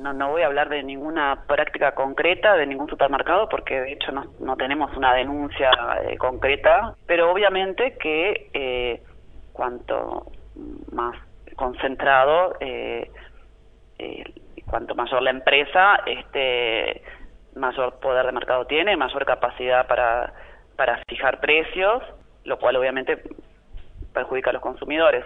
No, 0.00 0.12
no 0.12 0.30
voy 0.30 0.42
a 0.42 0.46
hablar 0.46 0.68
de 0.68 0.82
ninguna 0.82 1.44
práctica 1.46 1.94
concreta 1.94 2.56
de 2.56 2.66
ningún 2.66 2.88
supermercado 2.88 3.48
porque 3.48 3.80
de 3.80 3.92
hecho 3.92 4.12
no, 4.12 4.24
no 4.40 4.56
tenemos 4.56 4.96
una 4.96 5.14
denuncia 5.14 5.70
eh, 6.04 6.16
concreta, 6.16 6.94
pero 7.06 7.30
obviamente 7.30 7.96
que 7.98 8.50
eh, 8.54 9.02
cuanto 9.52 10.26
más 10.92 11.16
concentrado, 11.54 12.56
eh, 12.60 13.10
eh, 13.98 14.24
cuanto 14.66 14.94
mayor 14.94 15.22
la 15.22 15.30
empresa, 15.30 16.00
este 16.06 17.02
mayor 17.54 18.00
poder 18.00 18.26
de 18.26 18.32
mercado 18.32 18.64
tiene, 18.66 18.96
mayor 18.96 19.26
capacidad 19.26 19.86
para, 19.86 20.32
para 20.76 21.02
fijar 21.08 21.40
precios, 21.40 22.02
lo 22.44 22.58
cual 22.58 22.76
obviamente 22.76 23.22
perjudica 24.14 24.50
a 24.50 24.52
los 24.54 24.62
consumidores. 24.62 25.24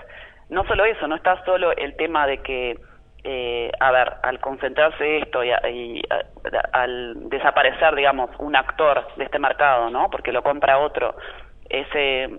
No 0.49 0.65
solo 0.65 0.85
eso, 0.85 1.07
no 1.07 1.15
está 1.15 1.45
solo 1.45 1.71
el 1.77 1.97
tema 1.97 2.27
de 2.27 2.39
que 2.39 2.79
eh, 3.25 3.71
a 3.81 3.91
ver, 3.91 4.13
al 4.23 4.39
concentrarse 4.41 5.19
esto 5.19 5.43
y, 5.43 5.51
a- 5.51 5.69
y 5.69 6.03
a- 6.11 6.81
al 6.81 7.29
desaparecer, 7.31 7.95
digamos, 7.95 8.31
un 8.39 8.55
actor 8.55 9.07
de 9.17 9.25
este 9.25 9.39
mercado, 9.39 9.89
¿no? 9.91 10.11
Porque 10.11 10.33
lo 10.33 10.43
compra 10.43 10.79
otro, 10.79 11.17
ese, 11.69 12.39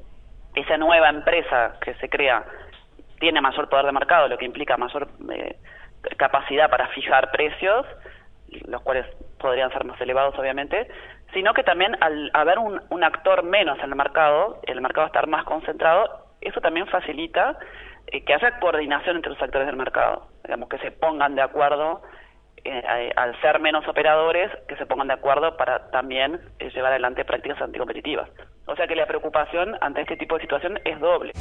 esa 0.55 0.77
nueva 0.77 1.09
empresa 1.09 1.73
que 1.81 1.95
se 1.95 2.07
crea 2.09 2.43
tiene 3.19 3.41
mayor 3.41 3.67
poder 3.69 3.85
de 3.87 3.91
mercado, 3.93 4.27
lo 4.27 4.37
que 4.37 4.45
implica 4.45 4.77
mayor 4.77 5.07
eh, 5.33 5.55
capacidad 6.17 6.69
para 6.69 6.87
fijar 6.89 7.31
precios, 7.31 7.85
los 8.67 8.81
cuales 8.83 9.05
podrían 9.39 9.71
ser 9.71 9.85
más 9.85 9.99
elevados, 9.99 10.37
obviamente, 10.37 10.87
sino 11.33 11.53
que 11.53 11.63
también 11.63 11.97
al 12.01 12.29
haber 12.33 12.59
un, 12.59 12.79
un 12.89 13.03
actor 13.03 13.41
menos 13.43 13.77
en 13.79 13.85
el 13.85 13.95
mercado, 13.95 14.59
el 14.67 14.81
mercado 14.81 15.07
estar 15.07 15.27
más 15.27 15.43
concentrado, 15.45 16.27
eso 16.41 16.61
también 16.61 16.85
facilita 16.87 17.57
eh, 18.11 18.23
que 18.23 18.33
haya 18.35 18.59
coordinación 18.59 19.15
entre 19.15 19.31
los 19.31 19.41
actores 19.41 19.65
del 19.65 19.75
mercado, 19.77 20.27
digamos, 20.45 20.69
que 20.69 20.77
se 20.79 20.91
pongan 20.91 21.35
de 21.35 21.41
acuerdo, 21.41 22.01
eh, 22.63 22.81
eh, 22.83 23.11
al 23.15 23.39
ser 23.41 23.59
menos 23.59 23.87
operadores, 23.87 24.51
que 24.67 24.75
se 24.77 24.85
pongan 24.85 25.07
de 25.07 25.13
acuerdo 25.13 25.55
para 25.57 25.91
también 25.91 26.39
eh, 26.59 26.69
llevar 26.73 26.91
adelante 26.91 27.25
prácticas 27.25 27.61
anticompetitivas. 27.61 28.29
O 28.65 28.75
sea 28.75 28.87
que 28.87 28.95
la 28.95 29.05
preocupación 29.05 29.75
ante 29.81 30.01
este 30.01 30.17
tipo 30.17 30.35
de 30.35 30.41
situación 30.41 30.79
es 30.83 30.99
doble. 30.99 31.31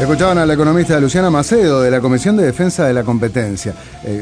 Escuchaban 0.00 0.36
a 0.36 0.44
la 0.44 0.52
economista 0.52 1.00
Luciana 1.00 1.30
Macedo 1.30 1.80
de 1.80 1.90
la 1.90 2.02
Comisión 2.02 2.36
de 2.36 2.44
Defensa 2.44 2.86
de 2.86 2.92
la 2.92 3.02
Competencia. 3.02 3.72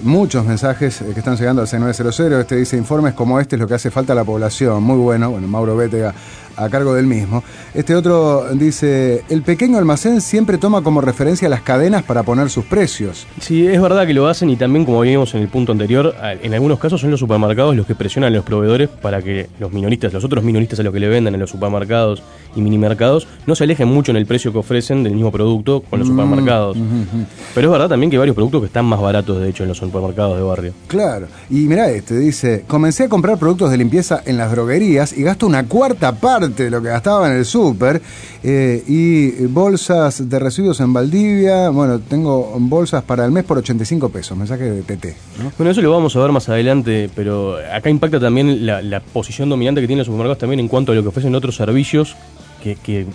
Muchos 0.04 0.44
mensajes 0.44 1.02
que 1.02 1.18
están 1.18 1.36
llegando 1.36 1.62
al 1.62 1.68
6900. 1.68 2.40
Este 2.40 2.56
dice: 2.56 2.76
informes 2.76 3.14
como 3.14 3.40
este 3.40 3.56
es 3.56 3.60
lo 3.60 3.66
que 3.66 3.74
hace 3.74 3.90
falta 3.90 4.12
a 4.12 4.16
la 4.16 4.22
población. 4.22 4.84
Muy 4.84 4.98
bueno. 4.98 5.32
Bueno, 5.32 5.48
Mauro 5.48 5.76
Bétega 5.76 6.14
a 6.56 6.68
cargo 6.68 6.94
del 6.94 7.06
mismo. 7.06 7.42
Este 7.74 7.94
otro 7.94 8.46
dice: 8.54 9.22
el 9.28 9.42
pequeño 9.42 9.78
almacén 9.78 10.20
siempre 10.20 10.58
toma 10.58 10.82
como 10.82 11.00
referencia 11.00 11.48
las 11.48 11.62
cadenas 11.62 12.02
para 12.02 12.22
poner 12.22 12.50
sus 12.50 12.64
precios. 12.64 13.26
Sí, 13.40 13.66
es 13.66 13.80
verdad 13.80 14.06
que 14.06 14.14
lo 14.14 14.28
hacen 14.28 14.50
y 14.50 14.56
también, 14.56 14.84
como 14.84 15.00
vimos 15.00 15.34
en 15.34 15.42
el 15.42 15.48
punto 15.48 15.72
anterior, 15.72 16.14
en 16.42 16.54
algunos 16.54 16.78
casos 16.78 17.00
son 17.00 17.10
los 17.10 17.20
supermercados 17.20 17.74
los 17.76 17.86
que 17.86 17.94
presionan 17.94 18.32
a 18.32 18.36
los 18.36 18.44
proveedores 18.44 18.88
para 18.88 19.22
que 19.22 19.48
los 19.58 19.72
minoristas, 19.72 20.12
los 20.12 20.24
otros 20.24 20.44
minoristas 20.44 20.80
a 20.80 20.82
los 20.82 20.92
que 20.92 21.00
le 21.00 21.08
venden 21.08 21.34
en 21.34 21.40
los 21.40 21.50
supermercados 21.50 22.22
y 22.56 22.60
minimercados, 22.60 23.26
no 23.46 23.54
se 23.54 23.64
alejen 23.64 23.88
mucho 23.88 24.10
en 24.12 24.16
el 24.16 24.26
precio 24.26 24.52
que 24.52 24.58
ofrecen 24.58 25.02
del 25.02 25.14
mismo 25.14 25.32
producto 25.32 25.80
con 25.82 25.98
los 25.98 26.08
Mm, 26.08 26.12
supermercados. 26.12 26.76
ujú, 26.76 26.84
ujú. 26.84 27.26
Pero 27.54 27.68
es 27.68 27.72
verdad 27.72 27.88
también 27.88 28.10
que 28.10 28.16
hay 28.16 28.20
varios 28.20 28.34
productos 28.36 28.60
que 28.60 28.66
están 28.66 28.84
más 28.84 29.00
baratos, 29.00 29.40
de 29.40 29.48
hecho, 29.48 29.62
en 29.64 29.70
los 29.70 29.78
supermercados 29.78 30.36
de 30.36 30.42
barrio. 30.44 30.72
Claro. 30.86 31.26
Y 31.50 31.66
mira 31.66 31.90
este, 31.90 32.16
dice, 32.18 32.64
comencé 32.66 33.04
a 33.04 33.08
comprar 33.08 33.38
productos 33.38 33.70
de 33.70 33.76
limpieza 33.78 34.22
en 34.24 34.36
las 34.36 34.50
droguerías 34.50 35.12
y 35.16 35.22
gasto 35.22 35.46
una 35.46 35.64
cuarta 35.66 36.12
parte 36.12 36.43
de 36.48 36.70
lo 36.70 36.82
que 36.82 36.88
gastaba 36.88 37.30
en 37.30 37.36
el 37.38 37.44
súper. 37.44 38.00
eh, 38.42 38.82
y 38.86 39.46
bolsas 39.46 40.28
de 40.28 40.38
residuos 40.38 40.80
en 40.80 40.92
Valdivia, 40.92 41.70
bueno, 41.70 41.98
tengo 41.98 42.54
bolsas 42.58 43.02
para 43.02 43.24
el 43.24 43.30
mes 43.30 43.44
por 43.44 43.58
85 43.58 44.08
pesos, 44.10 44.36
mensaje 44.36 44.70
de 44.70 44.82
TT. 44.82 45.04
¿no? 45.42 45.52
Bueno, 45.56 45.70
eso 45.70 45.80
lo 45.80 45.90
vamos 45.90 46.14
a 46.16 46.20
ver 46.20 46.32
más 46.32 46.48
adelante, 46.48 47.08
pero 47.14 47.56
acá 47.72 47.90
impacta 47.90 48.20
también 48.20 48.66
la, 48.66 49.00
posición 49.00 49.48
dominante 49.48 49.80
que 49.80 49.86
tienen 49.86 50.00
los 50.00 50.06
supermercados 50.06 50.38
también 50.38 50.60
en 50.60 50.68
cuanto 50.68 50.92
a 50.92 50.94
lo 50.94 51.02
que 51.02 51.08
ofrecen 51.08 51.34
otros 51.34 51.56
servicios 51.56 52.16
que, 52.62 53.06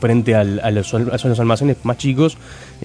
frente 0.00 0.34
a, 0.34 0.44
los, 0.44 0.94
a 0.94 0.98
los 0.98 1.40
almacenes 1.40 1.78
más 1.82 1.98
chicos 1.98 2.36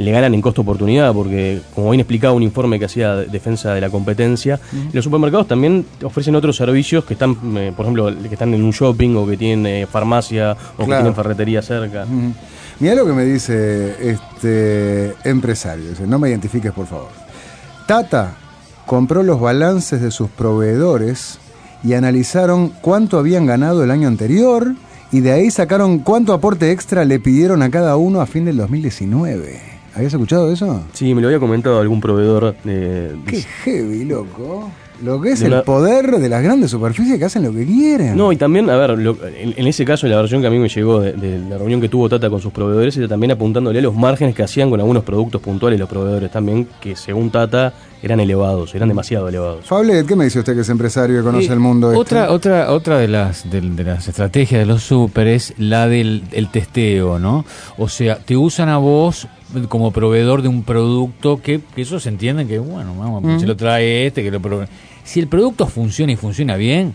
le 0.04 0.12
ganan 0.12 0.34
en 0.34 0.42
costo-oportunidad, 0.42 1.14
porque 1.14 1.62
como 1.76 1.92
bien 1.92 2.00
explicaba 2.00 2.34
un 2.34 2.44
informe 2.44 2.80
que 2.80 2.86
hacía 2.86 3.16
de- 3.16 3.26
Defensa 3.28 3.74
de 3.74 3.82
la 3.82 3.90
Competencia, 3.90 4.60
los 4.94 5.04
supermercados 5.04 5.48
también 5.48 5.86
ofrecen 6.04 6.36
otros 6.36 6.56
servicios 6.56 7.04
que 7.06 7.14
están, 7.14 7.36
eh, 7.58 7.74
por 7.76 7.86
ejemplo, 7.86 8.12
que 8.28 8.34
están 8.34 8.54
en 8.54 8.64
un 8.64 8.72
shopping 8.72 9.16
o 9.16 9.28
que 9.28 9.36
tienen 9.38 9.66
eh, 9.66 9.88
farmacia 9.92 10.56
o 10.78 10.86
que 10.86 10.86
tienen 10.94 11.14
ferretería 11.16 11.62
cerca. 11.62 12.04
Ujú. 12.06 12.34
Mirá 12.80 12.96
lo 12.96 13.06
que 13.06 13.12
me 13.12 13.26
dice 13.26 13.96
este 14.10 15.14
empresario. 15.26 15.90
Dice, 15.90 16.08
no 16.08 16.18
me 16.18 16.30
identifiques, 16.30 16.72
por 16.72 16.88
favor. 16.88 17.10
Tata 17.88 18.36
compró 18.86 19.22
los 19.22 19.40
balances 19.42 20.02
de 20.02 20.12
sus 20.12 20.30
proveedores 20.30 21.40
y 21.84 21.94
analizaron 21.94 22.70
cuánto 22.82 23.18
habían 23.20 23.46
ganado 23.46 23.84
el 23.84 23.92
año 23.92 24.08
anterior 24.08 24.76
y 25.12 25.20
de 25.22 25.32
ahí 25.32 25.52
sacaron 25.52 26.00
cuánto 26.00 26.34
aporte 26.34 26.72
extra 26.72 27.04
le 27.06 27.20
pidieron 27.20 27.62
a 27.64 27.70
cada 27.70 27.98
uno 27.98 28.22
a 28.22 28.26
fin 28.26 28.46
del 28.46 28.58
2019. 28.58 29.60
¿Habías 29.96 30.14
escuchado 30.14 30.52
eso? 30.52 30.84
Sí, 30.94 31.14
me 31.14 31.22
lo 31.22 31.28
había 31.28 31.40
comentado 31.40 31.80
algún 31.80 32.00
proveedor. 32.02 32.56
eh, 32.66 33.16
Qué 33.28 33.42
heavy, 33.64 34.06
loco. 34.06 34.70
Lo 35.02 35.22
que 35.22 35.32
es 35.32 35.42
el 35.44 35.54
una- 35.54 35.62
poder 35.64 36.12
de 36.20 36.28
las 36.28 36.44
grandes 36.44 36.72
superficies 36.72 37.18
que 37.18 37.24
hacen 37.24 37.44
lo 37.44 37.54
que 37.54 37.66
quieren. 37.66 38.18
No, 38.18 38.34
y 38.34 38.36
también, 38.36 38.70
a 38.70 38.76
ver, 38.76 39.00
lo- 39.00 39.16
en, 39.28 39.54
en 39.56 39.66
ese 39.68 39.86
caso, 39.86 40.08
la 40.08 40.18
versión 40.18 40.42
que 40.42 40.48
a 40.48 40.50
mí 40.50 40.60
me 40.60 40.68
llegó 40.68 41.00
de, 41.00 41.14
de 41.14 41.40
la 41.40 41.58
reunión 41.58 41.80
que 41.80 41.88
tuvo 41.88 42.10
Tata 42.10 42.30
con 42.30 42.42
sus 42.42 42.52
proveedores, 42.52 42.98
era 42.98 43.08
también 43.08 43.32
apuntándole 43.32 43.80
a 43.80 43.82
los 43.82 43.96
márgenes 43.96 44.36
que 44.36 44.44
hacían 44.44 44.70
con 44.70 44.78
algunos 44.82 45.06
productos 45.06 45.40
puntuales 45.42 45.80
los 45.80 45.88
proveedores 45.88 46.30
también, 46.32 46.68
que 46.82 46.98
según 46.98 47.30
Tata 47.32 47.72
eran 48.04 48.20
elevados, 48.20 48.76
eran 48.76 48.90
demasiado 48.90 49.30
elevados. 49.30 49.66
Fable, 49.66 50.06
¿qué 50.06 50.18
me 50.18 50.26
dice 50.26 50.40
usted 50.40 50.54
que 50.54 50.62
es 50.62 50.70
empresario 50.70 51.22
y 51.22 51.24
conoce 51.24 51.54
el 51.54 51.60
mundo? 51.62 51.92
este? 51.94 52.00
Otra, 52.02 52.32
otra, 52.32 52.72
otra 52.74 52.98
de 52.98 53.08
las 53.08 53.50
de, 53.50 53.62
de 53.62 53.84
las 53.86 54.06
estrategias 54.06 54.60
de 54.60 54.66
los 54.66 54.84
super 54.84 55.28
es 55.28 55.54
la 55.58 55.88
del 55.88 56.24
el 56.34 56.50
testeo, 56.52 57.20
¿no? 57.20 57.46
O 57.78 57.88
sea, 57.88 58.18
te 58.20 58.36
usan 58.36 58.68
a 58.68 58.78
vos 58.78 59.28
como 59.68 59.92
proveedor 59.92 60.42
de 60.42 60.48
un 60.48 60.64
producto 60.64 61.42
que, 61.42 61.62
que 61.76 61.82
ellos 61.82 62.06
entienden 62.06 62.48
que, 62.48 62.60
bueno, 62.60 62.94
vamos, 62.98 63.24
Mm. 63.24 63.40
se 63.40 63.48
lo 63.48 63.56
trae 63.56 64.08
este, 64.08 64.24
que 64.24 64.32
lo 64.32 64.40
Si 65.04 65.20
el 65.20 65.28
producto 65.28 65.66
funciona 65.68 66.12
y 66.12 66.16
funciona 66.16 66.56
bien, 66.56 66.94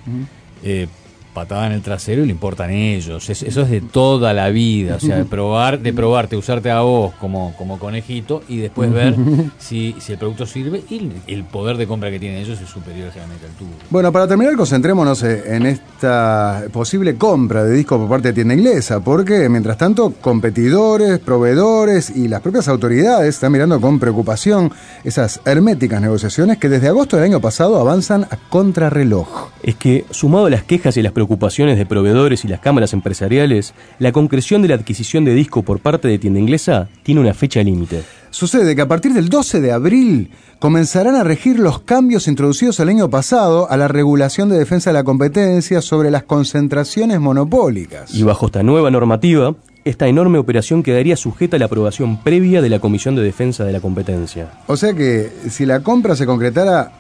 eh, 0.63 0.87
patada 1.35 1.67
en 1.67 1.73
el 1.73 1.83
trasero 1.83 2.23
y 2.23 2.27
le 2.27 2.33
importan 2.33 2.71
ellos. 2.71 3.29
Es- 3.29 3.43
eso 3.43 3.63
es 3.63 3.71
de 3.71 3.81
toda 3.81 4.33
la 4.33 4.49
vida. 4.51 4.97
O 4.97 5.01
sea, 5.01 5.17
de 5.17 5.25
probar, 5.25 5.81
de 5.81 5.93
probarte, 5.93 6.37
usarte 6.37 6.71
a 6.71 6.81
vos 6.81 7.13
como, 7.21 7.55
como 7.59 7.79
conejito 7.79 8.43
y 8.49 8.59
después 8.59 8.93
ver 8.93 9.15
si, 9.59 9.95
si 9.99 10.13
el 10.13 10.19
producto 10.19 10.47
sirve 10.47 10.83
y 10.89 11.11
el, 11.27 11.45
poder 11.45 11.77
de 11.77 11.87
compra 11.87 12.11
que 12.11 12.19
tienen 12.19 12.39
ellos 12.41 12.61
es 12.61 12.69
superior 12.69 13.11
generalmente 13.11 13.47
al 13.47 13.53
tuyo. 13.53 13.71
Bueno, 13.91 14.11
para 14.13 14.27
terminar, 14.27 14.57
concentrémonos 14.57 15.23
eh, 15.25 15.43
en 15.57 15.67
esta 15.67 16.63
posible 16.73 17.17
compra 17.17 17.65
de 17.65 17.75
discos 17.75 17.99
por 17.99 18.09
parte 18.09 18.29
de 18.29 18.35
tienda 18.35 18.55
inglesa, 18.55 19.01
porque 19.01 19.49
mientras 19.49 19.77
tanto, 19.77 20.13
competidores, 20.21 21.19
proveedores 21.19 22.11
y 22.11 22.29
las 22.29 22.41
propias 22.41 22.69
autoridades 22.69 23.35
están 23.35 23.51
mirando 23.53 23.81
con 23.81 23.99
preocupación 23.99 24.71
esas 25.03 25.41
herméticas 25.45 26.01
negociaciones 26.01 26.59
que 26.59 26.69
desde 26.69 26.89
agosto 26.89 27.17
del 27.17 27.25
año 27.27 27.41
pasado 27.41 27.81
avanzan 27.81 28.25
a 28.25 28.37
contrarreloj. 28.49 29.49
Es 29.63 29.75
que, 29.77 30.05
sumado 30.11 30.47
a 30.47 30.51
las 30.51 30.63
quejas 30.65 30.97
y 30.97 31.03
las 31.03 31.13
preocupaciones 31.13 31.24
de 31.27 31.87
proveedores 31.87 32.45
y 32.45 32.49
las 32.49 32.61
cámaras 32.61 32.93
empresariales, 32.93 33.75
la 33.99 34.13
concreción 34.13 34.63
de 34.63 34.69
la 34.69 34.75
adquisición 34.75 35.25
de 35.25 35.35
disco 35.35 35.63
por 35.63 35.81
parte 35.81 36.09
de 36.09 36.19
tienda 36.19 36.41
inglesa 36.41 36.89
tiene 37.03 37.21
una 37.21 37.35
fecha 37.35 37.63
límite. 37.63 38.03
Sucede 38.31 38.75
que 38.75 38.83
a 38.83 38.89
partir 38.89 39.13
del 39.13 39.29
12 39.29 39.61
de 39.61 39.73
abril 39.73 40.31
comenzarán 40.59 41.15
a 41.15 41.23
regir 41.23 41.59
los 41.59 41.81
cambios 41.81 42.27
introducidos 42.27 42.81
el 42.81 42.89
año 42.89 43.09
pasado 43.09 43.71
a 43.71 43.77
la 43.77 43.87
regulación 43.87 44.49
de 44.49 44.59
defensa 44.59 44.91
de 44.91 44.95
la 44.95 45.05
competencia 45.05 45.81
sobre 45.81 46.11
las 46.11 46.25
concentraciones 46.25 47.21
monopólicas. 47.21 48.13
Y 48.15 48.23
bajo 48.23 48.47
esta 48.47 48.63
nueva 48.63 48.91
normativa, 48.91 49.55
esta 49.85 50.09
enorme 50.09 50.39
operación 50.39 50.83
quedaría 50.83 51.17
sujeta 51.17 51.57
a 51.57 51.59
la 51.61 51.67
aprobación 51.67 52.23
previa 52.23 52.63
de 52.63 52.71
la 52.71 52.81
Comisión 52.81 53.15
de 53.15 53.23
Defensa 53.23 53.65
de 53.65 53.73
la 53.73 53.81
Competencia. 53.81 54.51
O 54.67 54.77
sea 54.77 54.95
que 54.95 55.31
si 55.51 55.67
la 55.67 55.81
compra 55.81 56.17
se 56.17 56.27
concretara 56.27 56.93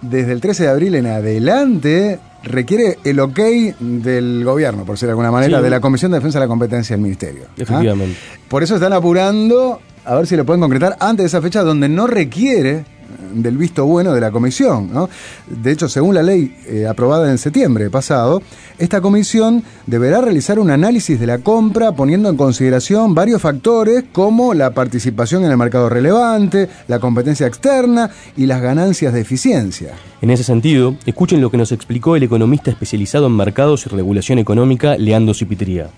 desde 0.00 0.32
el 0.32 0.40
13 0.40 0.62
de 0.62 0.68
abril 0.68 0.94
en 0.94 1.06
adelante, 1.06 2.18
requiere 2.42 2.98
el 3.04 3.18
ok 3.20 3.38
del 3.78 4.44
gobierno, 4.44 4.84
por 4.84 4.94
decir 4.94 5.06
de 5.06 5.12
alguna 5.12 5.30
manera, 5.30 5.58
Sí. 5.58 5.64
de 5.64 5.70
la 5.70 5.80
Comisión 5.80 6.10
de 6.12 6.18
Defensa 6.18 6.38
de 6.38 6.44
la 6.44 6.48
Competencia 6.48 6.94
del 6.96 7.02
Ministerio. 7.02 7.44
¿ah? 7.48 7.52
Efectivamente. 7.56 8.16
Por 8.48 8.62
eso 8.62 8.74
están 8.76 8.92
apurando 8.92 9.80
a 10.04 10.14
ver 10.14 10.26
si 10.26 10.36
lo 10.36 10.46
pueden 10.46 10.60
concretar 10.60 10.96
antes 11.00 11.24
de 11.24 11.26
esa 11.26 11.42
fecha 11.42 11.62
donde 11.62 11.88
no 11.88 12.06
requiere 12.06 12.84
del 13.32 13.56
visto 13.56 13.84
bueno 13.86 14.12
de 14.12 14.20
la 14.20 14.30
comisión. 14.30 14.92
¿no? 14.92 15.08
De 15.46 15.72
hecho, 15.72 15.88
según 15.88 16.14
la 16.14 16.22
ley 16.22 16.56
eh, 16.66 16.86
aprobada 16.86 17.30
en 17.30 17.38
septiembre 17.38 17.90
pasado, 17.90 18.42
esta 18.78 19.00
comisión 19.00 19.62
deberá 19.86 20.20
realizar 20.20 20.58
un 20.58 20.70
análisis 20.70 21.18
de 21.18 21.26
la 21.26 21.38
compra 21.38 21.92
poniendo 21.92 22.28
en 22.28 22.36
consideración 22.36 23.14
varios 23.14 23.42
factores 23.42 24.04
como 24.12 24.54
la 24.54 24.70
participación 24.70 25.44
en 25.44 25.50
el 25.50 25.56
mercado 25.56 25.88
relevante, 25.88 26.68
la 26.86 26.98
competencia 26.98 27.46
externa 27.46 28.10
y 28.36 28.46
las 28.46 28.60
ganancias 28.60 29.12
de 29.12 29.20
eficiencia. 29.20 29.94
En 30.20 30.30
ese 30.30 30.44
sentido, 30.44 30.96
escuchen 31.06 31.40
lo 31.40 31.50
que 31.50 31.56
nos 31.56 31.72
explicó 31.72 32.16
el 32.16 32.22
economista 32.22 32.70
especializado 32.70 33.26
en 33.26 33.36
mercados 33.36 33.86
y 33.86 33.88
regulación 33.90 34.38
económica, 34.38 34.96
Leandro 34.96 35.34
Cipitría. 35.34 35.88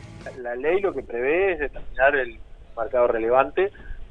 La 0.43 0.55
ley 0.57 0.81
lo 0.81 0.93
que 0.93 1.03
prevé 1.03 1.55
es 1.55 1.61
determinar 1.61 2.17
el 2.17 2.39
mercado 2.77 3.09
relevante, 3.09 3.71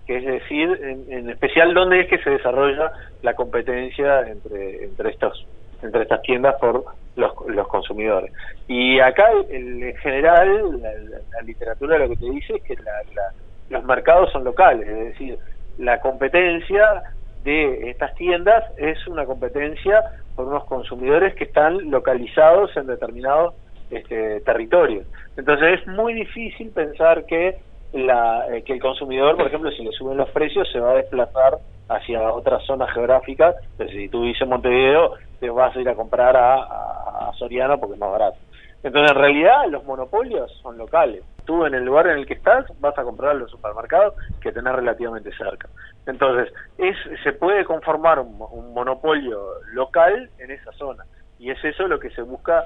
que 0.09 0.17
es 0.17 0.25
decir, 0.25 0.67
en, 0.81 1.05
en 1.13 1.29
especial 1.29 1.71
dónde 1.75 1.99
es 1.99 2.07
que 2.09 2.17
se 2.17 2.31
desarrolla 2.31 2.91
la 3.21 3.35
competencia 3.35 4.21
entre, 4.27 4.85
entre 4.85 5.11
estos 5.11 5.45
entre 5.83 6.01
estas 6.01 6.23
tiendas 6.23 6.55
por 6.59 6.83
los, 7.15 7.31
los 7.47 7.67
consumidores. 7.67 8.33
Y 8.67 8.99
acá, 8.99 9.27
el- 9.51 9.83
en 9.83 9.95
general, 9.97 10.81
la, 10.81 11.41
literatura 11.43 11.99
lo 11.99 12.09
que 12.09 12.15
te 12.15 12.25
dice 12.31 12.55
es 12.55 12.63
que 12.63 12.75
la- 12.75 13.31
los 13.69 13.83
mercados 13.83 14.31
son 14.31 14.43
locales, 14.45 14.87
es 14.87 14.97
decir, 15.11 15.37
la 15.77 15.99
competencia 16.01 17.03
de 17.43 17.91
estas 17.91 18.15
tiendas 18.15 18.63
es 18.77 18.97
una 19.07 19.25
competencia 19.25 20.01
por 20.35 20.47
unos 20.47 20.65
consumidores 20.65 21.35
que 21.35 21.43
están 21.43 21.91
localizados 21.91 22.75
en 22.75 22.87
determinados 22.87 23.53
este, 23.91 24.41
territorios. 24.41 25.05
Entonces 25.37 25.79
es 25.79 25.87
muy 25.87 26.13
difícil 26.15 26.71
pensar 26.71 27.25
que, 27.27 27.57
la, 27.93 28.45
eh, 28.53 28.63
que 28.63 28.73
el 28.73 28.81
consumidor, 28.81 29.35
por 29.35 29.47
ejemplo, 29.47 29.71
si 29.71 29.83
le 29.83 29.91
suben 29.91 30.17
los 30.17 30.29
precios, 30.29 30.67
se 30.71 30.79
va 30.79 30.91
a 30.91 30.95
desplazar 30.95 31.57
hacia 31.89 32.31
otras 32.31 32.63
zonas 32.65 32.91
geográficas. 32.93 33.55
Entonces, 33.71 33.95
si 33.95 34.09
tú 34.09 34.21
vives 34.21 34.41
en 34.41 34.49
Montevideo, 34.49 35.13
te 35.39 35.49
vas 35.49 35.75
a 35.75 35.79
ir 35.79 35.89
a 35.89 35.95
comprar 35.95 36.35
a, 36.37 37.31
Soriano 37.37 37.79
porque 37.79 37.93
es 37.93 37.99
más 37.99 38.11
barato. 38.11 38.37
Entonces, 38.83 39.11
en 39.11 39.17
realidad, 39.17 39.65
los 39.69 39.85
monopolios 39.85 40.51
son 40.61 40.77
locales. 40.77 41.23
Tú 41.45 41.65
en 41.65 41.73
el 41.73 41.85
lugar 41.85 42.07
en 42.07 42.19
el 42.19 42.25
que 42.25 42.33
estás 42.33 42.65
vas 42.79 42.97
a 42.97 43.03
comprar 43.03 43.35
los 43.35 43.49
supermercados 43.49 44.13
que 44.41 44.51
tenés 44.51 44.73
relativamente 44.73 45.31
cerca. 45.37 45.69
Entonces, 46.05 46.53
es, 46.77 46.95
se 47.23 47.33
puede 47.33 47.65
conformar 47.65 48.19
un, 48.19 48.41
un 48.51 48.73
monopolio 48.73 49.39
local 49.73 50.29
en 50.37 50.51
esa 50.51 50.71
zona. 50.73 51.05
Y 51.39 51.51
es 51.51 51.63
eso 51.63 51.87
lo 51.87 51.99
que 51.99 52.09
se 52.11 52.21
busca 52.21 52.65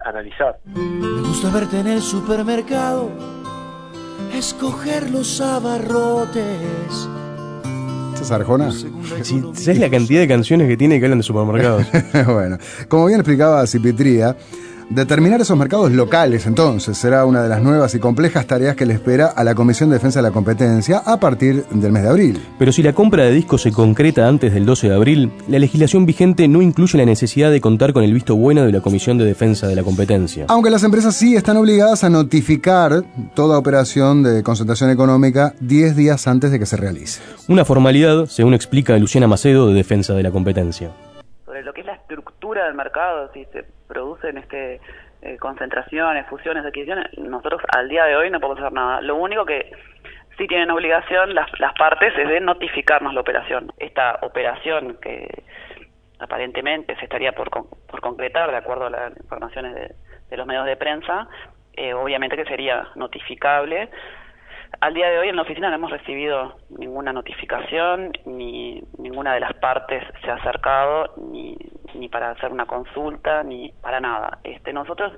analizar. 0.00 0.56
Me 0.64 1.20
gusta 1.20 1.50
verte 1.52 1.80
en 1.80 1.88
el 1.88 2.00
supermercado, 2.00 3.10
escoger 4.34 5.10
los 5.10 5.40
abarrotes. 5.40 6.42
¿Estás 8.14 8.30
Arjona? 8.30 8.70
Si 8.72 9.40
sabes 9.54 9.78
la 9.78 9.90
cantidad 9.90 10.20
de 10.20 10.28
canciones 10.28 10.68
que 10.68 10.76
tiene 10.76 10.98
que 10.98 11.06
hablan 11.06 11.18
de 11.18 11.22
supermercados. 11.22 11.86
bueno, 12.26 12.58
como 12.88 13.06
bien 13.06 13.20
explicaba 13.20 13.66
Cipitría, 13.66 14.36
Determinar 14.88 15.40
esos 15.40 15.58
mercados 15.58 15.90
locales, 15.90 16.46
entonces, 16.46 16.96
será 16.96 17.26
una 17.26 17.42
de 17.42 17.48
las 17.48 17.60
nuevas 17.60 17.94
y 17.96 17.98
complejas 17.98 18.46
tareas 18.46 18.76
que 18.76 18.86
le 18.86 18.94
espera 18.94 19.26
a 19.26 19.42
la 19.42 19.56
Comisión 19.56 19.90
de 19.90 19.94
Defensa 19.94 20.20
de 20.20 20.22
la 20.22 20.30
Competencia 20.30 20.98
a 20.98 21.18
partir 21.18 21.64
del 21.72 21.90
mes 21.90 22.04
de 22.04 22.08
abril. 22.08 22.40
Pero 22.56 22.70
si 22.70 22.84
la 22.84 22.92
compra 22.92 23.24
de 23.24 23.32
discos 23.32 23.62
se 23.62 23.72
concreta 23.72 24.28
antes 24.28 24.54
del 24.54 24.64
12 24.64 24.88
de 24.88 24.94
abril, 24.94 25.32
la 25.48 25.58
legislación 25.58 26.06
vigente 26.06 26.46
no 26.46 26.62
incluye 26.62 26.96
la 26.98 27.04
necesidad 27.04 27.50
de 27.50 27.60
contar 27.60 27.92
con 27.92 28.04
el 28.04 28.12
visto 28.12 28.36
bueno 28.36 28.64
de 28.64 28.70
la 28.70 28.80
Comisión 28.80 29.18
de 29.18 29.24
Defensa 29.24 29.66
de 29.66 29.74
la 29.74 29.82
Competencia. 29.82 30.46
Aunque 30.48 30.70
las 30.70 30.84
empresas 30.84 31.16
sí 31.16 31.34
están 31.34 31.56
obligadas 31.56 32.04
a 32.04 32.08
notificar 32.08 33.02
toda 33.34 33.58
operación 33.58 34.22
de 34.22 34.44
concentración 34.44 34.90
económica 34.90 35.52
10 35.60 35.96
días 35.96 36.28
antes 36.28 36.52
de 36.52 36.60
que 36.60 36.66
se 36.66 36.76
realice. 36.76 37.20
Una 37.48 37.64
formalidad, 37.64 38.26
según 38.26 38.54
explica 38.54 38.96
Luciana 38.98 39.26
Macedo 39.26 39.66
de 39.68 39.74
Defensa 39.74 40.14
de 40.14 40.22
la 40.22 40.30
Competencia. 40.30 40.92
Del 42.64 42.74
mercado, 42.74 43.30
si 43.32 43.44
se 43.46 43.64
producen 43.88 44.38
este 44.38 44.80
eh, 45.22 45.36
concentraciones, 45.38 46.26
fusiones, 46.28 46.64
adquisiciones, 46.64 47.06
nosotros 47.18 47.60
al 47.74 47.88
día 47.88 48.04
de 48.04 48.16
hoy 48.16 48.30
no 48.30 48.38
podemos 48.40 48.60
hacer 48.60 48.72
nada. 48.72 49.00
Lo 49.00 49.16
único 49.16 49.44
que 49.46 49.72
sí 50.36 50.46
tienen 50.46 50.70
obligación 50.70 51.34
las, 51.34 51.48
las 51.58 51.72
partes 51.74 52.12
es 52.18 52.28
de 52.28 52.40
notificarnos 52.40 53.14
la 53.14 53.20
operación. 53.20 53.72
Esta 53.78 54.18
operación 54.22 54.98
que 55.00 55.26
aparentemente 56.18 56.96
se 56.96 57.04
estaría 57.04 57.32
por, 57.32 57.50
con- 57.50 57.66
por 57.88 58.00
concretar 58.00 58.50
de 58.50 58.56
acuerdo 58.56 58.86
a 58.86 58.90
las 58.90 59.16
informaciones 59.16 59.74
de, 59.74 59.94
de 60.30 60.36
los 60.36 60.46
medios 60.46 60.66
de 60.66 60.76
prensa, 60.76 61.28
eh, 61.74 61.92
obviamente 61.94 62.36
que 62.36 62.44
sería 62.44 62.88
notificable. 62.94 63.90
Al 64.80 64.94
día 64.94 65.08
de 65.10 65.18
hoy 65.18 65.28
en 65.28 65.36
la 65.36 65.42
oficina 65.42 65.68
no 65.70 65.76
hemos 65.76 65.90
recibido 65.90 66.58
ninguna 66.70 67.12
notificación, 67.12 68.12
ni 68.26 68.82
ninguna 68.98 69.34
de 69.34 69.40
las 69.40 69.54
partes 69.54 70.02
se 70.22 70.30
ha 70.30 70.34
acercado, 70.34 71.14
ni, 71.30 71.56
ni 71.96 72.08
para 72.08 72.30
hacer 72.30 72.52
una 72.52 72.66
consulta, 72.66 73.42
ni 73.42 73.72
para 73.80 74.00
nada. 74.00 74.38
Este, 74.44 74.72
nosotros, 74.72 75.12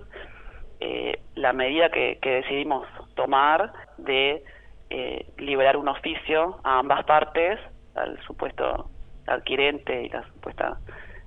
eh, 0.81 1.21
la 1.35 1.53
medida 1.53 1.91
que, 1.91 2.19
decidimos 2.23 2.87
tomar 3.15 3.73
de 3.99 4.45
eh, 4.91 5.27
liberar 5.39 5.77
un 5.77 5.89
oficio 5.89 6.61
a 6.65 6.79
ambas 6.79 7.05
partes, 7.05 7.59
al 7.95 8.21
supuesto 8.23 8.91
adquirente 9.27 10.05
y 10.05 10.09
la 10.09 10.23
supuesta 10.25 10.79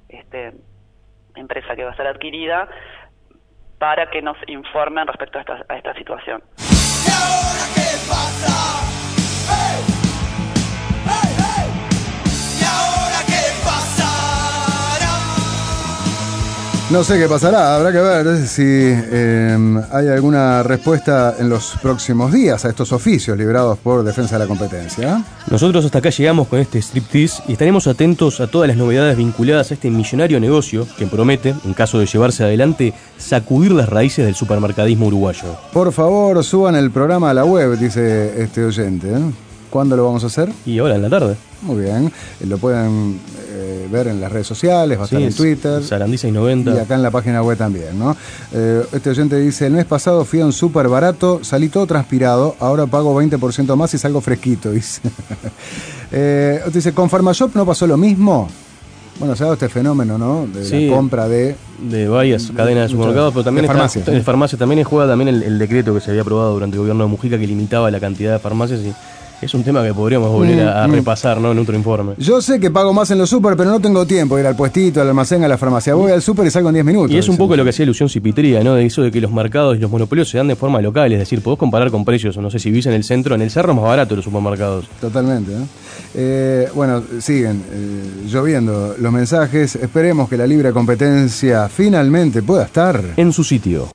este, 0.09 0.53
empresa 1.35 1.75
que 1.75 1.83
va 1.83 1.91
a 1.91 1.95
ser 1.95 2.07
adquirida, 2.07 2.67
para 3.77 4.09
que 4.09 4.21
nos 4.21 4.37
informen 4.47 5.07
respecto 5.07 5.39
a 5.39 5.41
esta, 5.41 5.65
a 5.67 5.77
esta 5.77 5.93
situación. 5.95 6.41
No 16.91 17.05
sé 17.05 17.17
qué 17.17 17.29
pasará, 17.29 17.77
habrá 17.77 17.93
que 17.93 17.99
ver 17.99 18.47
si 18.47 18.63
eh, 18.65 19.81
hay 19.93 20.09
alguna 20.09 20.61
respuesta 20.61 21.35
en 21.39 21.47
los 21.47 21.75
próximos 21.81 22.33
días 22.33 22.65
a 22.65 22.69
estos 22.69 22.91
oficios 22.91 23.37
liberados 23.37 23.77
por 23.77 24.03
Defensa 24.03 24.35
de 24.35 24.39
la 24.39 24.47
Competencia. 24.47 25.23
Nosotros 25.49 25.85
hasta 25.85 25.99
acá 25.99 26.09
llegamos 26.09 26.49
con 26.49 26.59
este 26.59 26.81
striptease 26.81 27.43
y 27.47 27.53
estaremos 27.53 27.87
atentos 27.87 28.41
a 28.41 28.47
todas 28.47 28.67
las 28.67 28.75
novedades 28.75 29.15
vinculadas 29.15 29.71
a 29.71 29.75
este 29.75 29.89
millonario 29.89 30.41
negocio 30.41 30.85
que 30.97 31.07
promete, 31.07 31.55
en 31.63 31.73
caso 31.73 31.97
de 31.97 32.07
llevarse 32.07 32.43
adelante, 32.43 32.93
sacudir 33.17 33.71
las 33.71 33.87
raíces 33.87 34.25
del 34.25 34.35
supermercadismo 34.35 35.07
uruguayo. 35.07 35.55
Por 35.71 35.93
favor, 35.93 36.43
suban 36.43 36.75
el 36.75 36.91
programa 36.91 37.29
a 37.29 37.33
la 37.33 37.45
web, 37.45 37.77
dice 37.77 38.43
este 38.43 38.65
oyente. 38.65 39.07
¿eh? 39.07 39.31
¿Cuándo 39.71 39.95
lo 39.95 40.03
vamos 40.03 40.25
a 40.25 40.27
hacer? 40.27 40.51
Y 40.65 40.77
ahora 40.79 40.95
en 40.95 41.03
la 41.03 41.09
tarde. 41.09 41.37
Muy 41.61 41.83
bien. 41.83 42.11
Eh, 42.41 42.45
Lo 42.45 42.57
pueden 42.57 43.19
eh, 43.47 43.50
ver 43.91 44.07
en 44.07 44.19
las 44.21 44.31
redes 44.31 44.47
sociales, 44.47 44.97
va 44.97 45.03
a 45.03 45.05
estar 45.05 45.19
Sí, 45.19 45.25
en 45.25 45.33
Twitter. 45.33 45.83
Sarandí 45.83 46.17
690. 46.17 46.73
Y 46.75 46.79
acá 46.83 46.95
en 46.95 47.03
la 47.03 47.11
página 47.11 47.43
web 47.43 47.57
también, 47.57 47.99
¿no? 47.99 48.15
Eh, 48.53 48.83
este 48.93 49.09
oyente 49.11 49.37
dice, 49.39 49.67
el 49.67 49.73
mes 49.73 49.85
pasado 49.85 50.25
fui 50.25 50.39
a 50.41 50.45
un 50.45 50.53
súper 50.53 50.87
barato, 50.87 51.39
salí 51.43 51.69
todo 51.69 51.85
transpirado, 51.85 52.55
ahora 52.59 52.87
pago 52.87 53.13
20% 53.21 53.75
más 53.75 53.93
y 53.93 53.97
salgo 53.97 54.21
fresquito, 54.21 54.71
dice. 54.71 55.01
eh, 56.11 56.61
dice, 56.73 56.93
¿con 56.93 57.09
Farmashop 57.09 57.55
no 57.55 57.65
pasó 57.65 57.87
lo 57.87 57.97
mismo? 57.97 58.49
Bueno, 59.19 59.35
se 59.35 59.43
ha 59.43 59.45
dado 59.45 59.53
este 59.53 59.69
fenómeno, 59.69 60.17
¿no? 60.17 60.47
De 60.47 60.65
Sí. 60.65 60.87
la 60.87 60.95
compra 60.95 61.27
de... 61.27 61.55
de 61.79 62.07
varias 62.07 62.49
cadenas 62.55 62.85
de 62.85 62.89
supermercados, 62.89 63.33
pero 63.33 63.43
también 63.43 63.63
De 63.63 63.67
está- 63.67 63.73
farmacias. 63.77 64.07
en 64.07 64.23
farmacia 64.23 64.57
también 64.57 64.83
juega 64.83 65.07
también 65.07 65.27
el, 65.27 65.43
el 65.43 65.59
decreto 65.59 65.93
que 65.93 66.01
se 66.01 66.09
había 66.09 66.23
aprobado 66.23 66.53
durante 66.53 66.75
el 66.75 66.79
gobierno 66.79 67.03
de 67.03 67.09
Mujica 67.09 67.37
que 67.37 67.45
limitaba 67.45 67.91
la 67.91 67.99
cantidad 67.99 68.33
de 68.33 68.39
farmacias 68.39 68.79
y 68.79 68.93
es 69.41 69.53
un 69.53 69.63
tema 69.63 69.83
que 69.83 69.93
podríamos 69.93 70.29
volver 70.29 70.67
a, 70.67 70.83
a 70.83 70.87
Mm, 70.87 70.91
mm. 70.91 70.95
repasar 70.95 71.39
¿no? 71.39 71.51
en 71.51 71.59
otro 71.59 71.75
informe. 71.75 72.13
Yo 72.17 72.41
sé 72.41 72.59
que 72.59 72.69
pago 72.71 72.93
más 72.93 73.09
en 73.11 73.17
los 73.17 73.29
súper, 73.29 73.55
pero 73.55 73.69
no 73.69 73.79
tengo 73.79 74.05
tiempo 74.05 74.35
de 74.35 74.41
ir 74.41 74.47
al 74.47 74.55
puestito, 74.55 75.01
al 75.01 75.07
almacén, 75.07 75.43
a 75.43 75.47
la 75.47 75.57
farmacia. 75.57 75.93
Voy 75.95 76.11
al 76.11 76.21
súper 76.21 76.47
y 76.47 76.51
salgo 76.51 76.69
en 76.69 76.75
10 76.75 76.85
minutos. 76.85 77.11
Y 77.11 77.17
es 77.17 77.29
un 77.29 77.37
poco 77.37 77.55
lo 77.55 77.63
que 77.63 77.69
hacía 77.69 77.83
ilusión 77.83 78.09
Cipitría, 78.09 78.63
¿no? 78.63 78.75
De 78.75 78.85
eso 78.85 79.01
de 79.01 79.11
que 79.11 79.21
los 79.21 79.31
mercados 79.31 79.77
y 79.77 79.79
los 79.79 79.89
monopolios 79.89 80.29
se 80.29 80.37
dan 80.37 80.47
de 80.47 80.55
forma 80.55 80.81
local, 80.81 81.11
es 81.11 81.19
decir, 81.19 81.41
podés 81.41 81.59
comparar 81.59 81.91
con 81.91 82.05
precios, 82.05 82.37
no 82.37 82.49
sé 82.51 82.59
si 82.59 82.69
vivís 82.69 82.85
en 82.85 82.93
el 82.93 83.03
centro, 83.03 83.35
en 83.35 83.41
el 83.41 83.51
cerro 83.51 83.71
es 83.71 83.75
más 83.75 83.85
barato 83.85 84.15
los 84.15 84.25
supermercados. 84.25 84.85
Totalmente. 84.99 85.51
¿no? 85.51 85.67
Eh, 86.13 86.67
bueno, 86.75 87.03
siguen 87.19 87.63
eh, 87.71 88.27
lloviendo 88.27 88.95
los 88.99 89.11
mensajes. 89.11 89.75
Esperemos 89.75 90.29
que 90.29 90.37
la 90.37 90.47
libre 90.47 90.71
competencia 90.71 91.69
finalmente 91.69 92.41
pueda 92.41 92.63
estar 92.63 93.01
En 93.17 93.31
su 93.31 93.43
sitio. 93.43 93.87